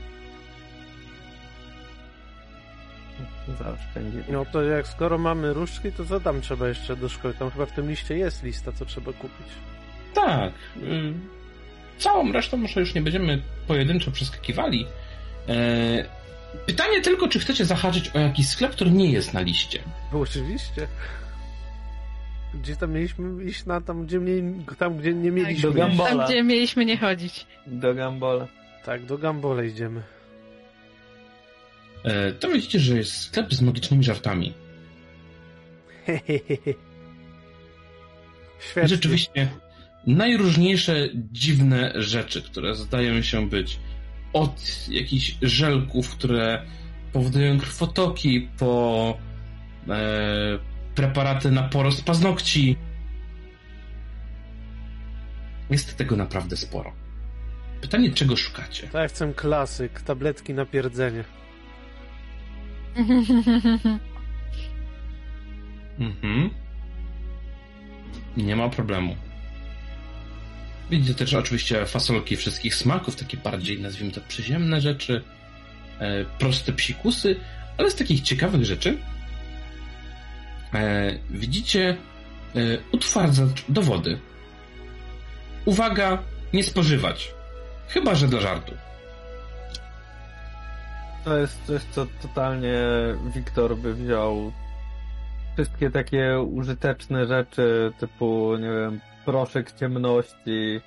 Zaoszczędzili. 3.59 4.23
No 4.29 4.45
to 4.45 4.63
jak 4.63 4.87
skoro 4.87 5.17
mamy 5.17 5.53
różdżki, 5.53 5.91
to 5.91 6.05
co 6.05 6.19
tam 6.19 6.41
trzeba 6.41 6.67
jeszcze 6.67 6.95
do 6.95 7.09
szkoły? 7.09 7.33
Tam 7.33 7.51
chyba 7.51 7.65
w 7.65 7.71
tym 7.71 7.89
liście 7.89 8.17
jest 8.17 8.43
lista, 8.43 8.71
co 8.71 8.85
trzeba 8.85 9.13
kupić. 9.13 9.47
Tak. 10.13 10.53
y, 10.77 11.13
Całą 11.97 12.31
resztą 12.31 12.57
może 12.57 12.79
już 12.79 12.93
nie 12.93 13.01
będziemy 13.01 13.41
pojedynczo 13.67 14.11
przeskakiwali. 14.11 14.85
E, 15.49 16.23
Pytanie 16.65 17.01
tylko, 17.01 17.27
czy 17.27 17.39
chcecie 17.39 17.65
zahaczyć 17.65 18.09
o 18.09 18.19
jakiś 18.19 18.47
sklep, 18.49 18.71
który 18.71 18.91
nie 18.91 19.11
jest 19.11 19.33
na 19.33 19.41
liście. 19.41 19.79
Bo 20.11 20.19
oczywiście. 20.19 20.87
Gdzie 22.53 22.75
tam 22.75 22.91
mieliśmy 22.91 23.43
iść 23.43 23.65
na 23.65 23.81
tam, 23.81 24.05
gdzie, 24.05 24.19
tam, 24.77 24.97
gdzie 24.97 25.13
nie 25.13 25.31
mieliśmy 25.31 25.61
do 25.61 25.69
iść. 25.87 25.97
Gambo- 25.97 26.05
Tam, 26.17 26.25
gdzie 26.25 26.43
mieliśmy 26.43 26.85
nie 26.85 26.97
chodzić. 26.97 27.45
Do 27.67 27.93
Gambola. 27.93 28.47
Tak, 28.85 29.05
do 29.05 29.17
Gambole 29.17 29.67
idziemy. 29.67 30.01
E, 32.03 32.31
To 32.31 32.49
widzicie, 32.49 32.79
że 32.79 32.97
jest 32.97 33.21
sklep 33.21 33.53
z 33.53 33.61
magicznymi 33.61 34.03
żartami. 34.03 34.53
Świetnie. 38.59 38.87
Rzeczywiście 38.89 39.47
najróżniejsze 40.07 41.09
dziwne 41.31 41.93
rzeczy, 41.95 42.41
które 42.41 42.75
zdają 42.75 43.21
się 43.21 43.49
być 43.49 43.79
od 44.33 44.87
jakichś 44.89 45.35
żelków, 45.41 46.09
które 46.09 46.65
powodują 47.13 47.59
krwotoki, 47.59 48.49
po 48.59 49.17
e, 49.89 50.59
preparaty 50.95 51.51
na 51.51 51.63
porost 51.63 52.05
paznokci. 52.05 52.75
Jest 55.69 55.97
tego 55.97 56.15
naprawdę 56.15 56.57
sporo. 56.57 56.93
Pytanie, 57.81 58.11
czego 58.11 58.35
szukacie? 58.35 58.87
Tak, 58.87 59.09
chcę 59.09 59.33
klasyk, 59.33 60.01
tabletki 60.01 60.53
na 60.53 60.65
pierdzenie. 60.65 61.23
Mhm. 65.99 66.49
Nie 68.37 68.55
ma 68.55 68.69
problemu. 68.69 69.15
Widzicie 70.89 71.13
też 71.13 71.33
oczywiście 71.33 71.85
fasolki 71.85 72.35
wszystkich 72.35 72.75
smaków, 72.75 73.15
takie 73.15 73.37
bardziej, 73.37 73.81
nazwijmy 73.81 74.11
to, 74.11 74.21
przyziemne 74.27 74.81
rzeczy, 74.81 75.21
e, 75.99 76.25
proste 76.25 76.73
psikusy, 76.73 77.35
ale 77.77 77.91
z 77.91 77.95
takich 77.95 78.21
ciekawych 78.21 78.65
rzeczy 78.65 78.97
e, 80.73 81.13
widzicie 81.29 81.89
e, 81.89 82.59
utwardzacz 82.91 83.63
do 83.69 83.81
wody. 83.81 84.19
Uwaga, 85.65 86.17
nie 86.53 86.63
spożywać. 86.63 87.33
Chyba, 87.87 88.15
że 88.15 88.27
dla 88.27 88.41
żartu. 88.41 88.73
To 91.23 91.37
jest 91.37 91.65
coś, 91.67 91.81
co 91.91 92.07
totalnie 92.21 92.79
Wiktor 93.35 93.77
by 93.77 93.93
wziął 93.93 94.51
wszystkie 95.53 95.91
takie 95.91 96.39
użyteczne 96.39 97.27
rzeczy, 97.27 97.93
typu, 97.99 98.57
nie 98.57 98.69
wiem, 98.69 98.99
proszek 99.25 99.71
ciemności. 99.71 100.81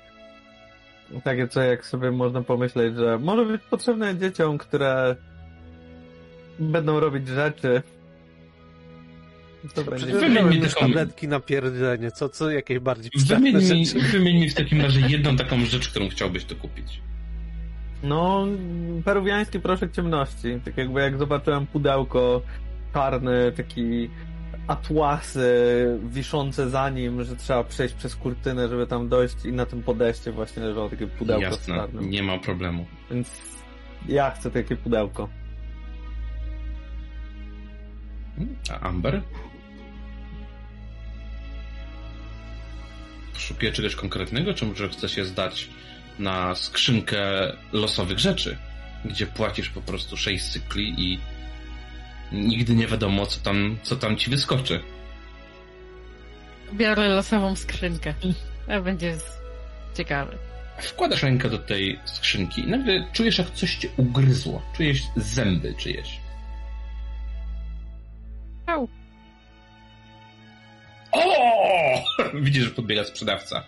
Takie 1.23 1.47
co 1.47 1.61
jak 1.61 1.85
sobie 1.85 2.11
można 2.11 2.41
pomyśleć, 2.41 2.95
że 2.95 3.19
może 3.19 3.45
być 3.45 3.61
potrzebne 3.61 4.17
dzieciom, 4.17 4.57
które 4.57 5.15
będą 6.59 6.99
robić 6.99 7.27
rzeczy. 7.27 7.81
To 9.75 9.83
będzie. 9.83 10.05
Wymień 10.05 10.49
mi 10.49 10.61
tabletki 10.79 11.27
na 11.27 11.39
pierdzenie, 11.39 12.11
co, 12.11 12.29
co 12.29 12.51
jakieś 12.51 12.79
bardziej 12.79 13.11
Wymień 13.27 13.55
mi, 13.55 13.85
wymień 13.85 14.39
mi 14.39 14.49
w 14.49 14.53
takim 14.53 14.81
razie 14.81 14.99
jedną 14.99 15.37
taką 15.37 15.65
rzecz, 15.65 15.89
którą 15.89 16.09
chciałbyś 16.09 16.45
tu 16.45 16.55
kupić. 16.55 17.01
No, 18.03 18.47
peruwiański 19.05 19.59
proszek 19.59 19.91
ciemności. 19.91 20.59
Tak 20.65 20.77
jakby 20.77 21.01
jak 21.01 21.17
zobaczyłem 21.17 21.67
pudełko 21.67 22.41
czarne, 22.93 23.51
taki 23.51 24.09
atłasy 24.67 25.49
wiszące 26.03 26.69
za 26.69 26.89
nim, 26.89 27.23
że 27.23 27.35
trzeba 27.35 27.63
przejść 27.63 27.95
przez 27.95 28.15
kurtynę, 28.15 28.67
żeby 28.69 28.87
tam 28.87 29.09
dojść 29.09 29.45
i 29.45 29.51
na 29.51 29.65
tym 29.65 29.83
podejście 29.83 30.31
właśnie 30.31 30.63
leżało 30.63 30.89
takie 30.89 31.07
pudełko 31.07 31.47
z 31.47 31.51
Jasne, 31.51 31.75
czarnym. 31.75 32.09
nie 32.09 32.23
ma 32.23 32.39
problemu. 32.39 32.85
Więc 33.11 33.41
ja 34.07 34.31
chcę 34.31 34.51
takie 34.51 34.75
pudełko. 34.75 35.29
A 38.71 38.79
Amber? 38.79 39.21
Szukuje 43.37 43.71
czegoś 43.71 43.95
konkretnego, 43.95 44.53
czy 44.53 44.65
może 44.65 44.89
chce 44.89 45.09
się 45.09 45.25
zdać 45.25 45.69
na 46.19 46.55
skrzynkę 46.55 47.21
losowych 47.73 48.19
rzeczy, 48.19 48.57
gdzie 49.05 49.27
płacisz 49.27 49.69
po 49.69 49.81
prostu 49.81 50.17
6 50.17 50.45
cykli 50.45 50.93
i 50.97 51.19
nigdy 52.31 52.75
nie 52.75 52.87
wiadomo, 52.87 53.25
co 53.25 53.39
tam, 53.39 53.77
co 53.83 53.95
tam 53.95 54.17
ci 54.17 54.29
wyskoczy. 54.29 54.79
Biorę 56.73 57.07
losową 57.09 57.55
skrzynkę. 57.55 58.13
To 58.67 58.81
będzie 58.81 59.17
ciekawe. 59.97 60.37
Wkładasz 60.77 61.23
rękę 61.23 61.49
do 61.49 61.57
tej 61.57 61.99
skrzynki 62.05 62.61
i 62.61 62.67
nagle 62.67 63.07
czujesz, 63.13 63.37
jak 63.37 63.51
coś 63.51 63.75
cię 63.75 63.89
ugryzło. 63.97 64.61
Czujesz 64.75 65.01
zęby 65.15 65.73
czyjeś. 65.77 66.19
Au. 68.65 68.87
O! 71.11 71.23
Widzisz, 72.43 72.63
że 72.63 72.69
podbiega 72.69 73.03
sprzedawca. 73.03 73.63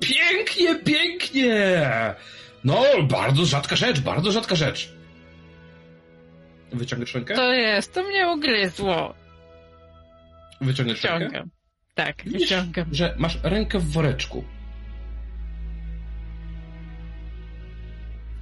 Pięknie, 0.00 0.74
pięknie! 0.74 1.80
No, 2.64 2.84
bardzo 3.02 3.44
rzadka 3.44 3.76
rzecz, 3.76 4.00
bardzo 4.00 4.32
rzadka 4.32 4.54
rzecz. 4.54 4.92
Wyciągasz 6.72 7.14
rękę? 7.14 7.34
To 7.34 7.52
jest, 7.52 7.94
to 7.94 8.02
mnie 8.02 8.28
ugryzło. 8.28 9.14
Wyciągasz 10.60 11.04
rękę? 11.04 11.18
Wyciągam. 11.24 11.50
Tak, 11.94 12.22
Widzisz, 12.24 12.40
wyciągam. 12.40 12.86
że 12.92 13.14
masz 13.18 13.38
rękę 13.42 13.78
w 13.78 13.90
woreczku. 13.92 14.44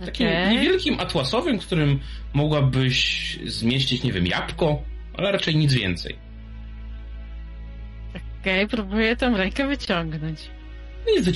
Takim 0.06 0.26
Okej. 0.26 0.56
niewielkim 0.56 1.00
atłasowym, 1.00 1.58
którym 1.58 2.00
mogłabyś 2.32 3.38
zmieścić, 3.46 4.02
nie 4.02 4.12
wiem, 4.12 4.26
jabłko, 4.26 4.82
ale 5.18 5.32
raczej 5.32 5.56
nic 5.56 5.72
więcej. 5.74 6.16
Okej, 8.40 8.68
próbuję 8.68 9.16
tą 9.16 9.36
rękę 9.36 9.68
wyciągnąć. 9.68 10.50
I 11.18 11.22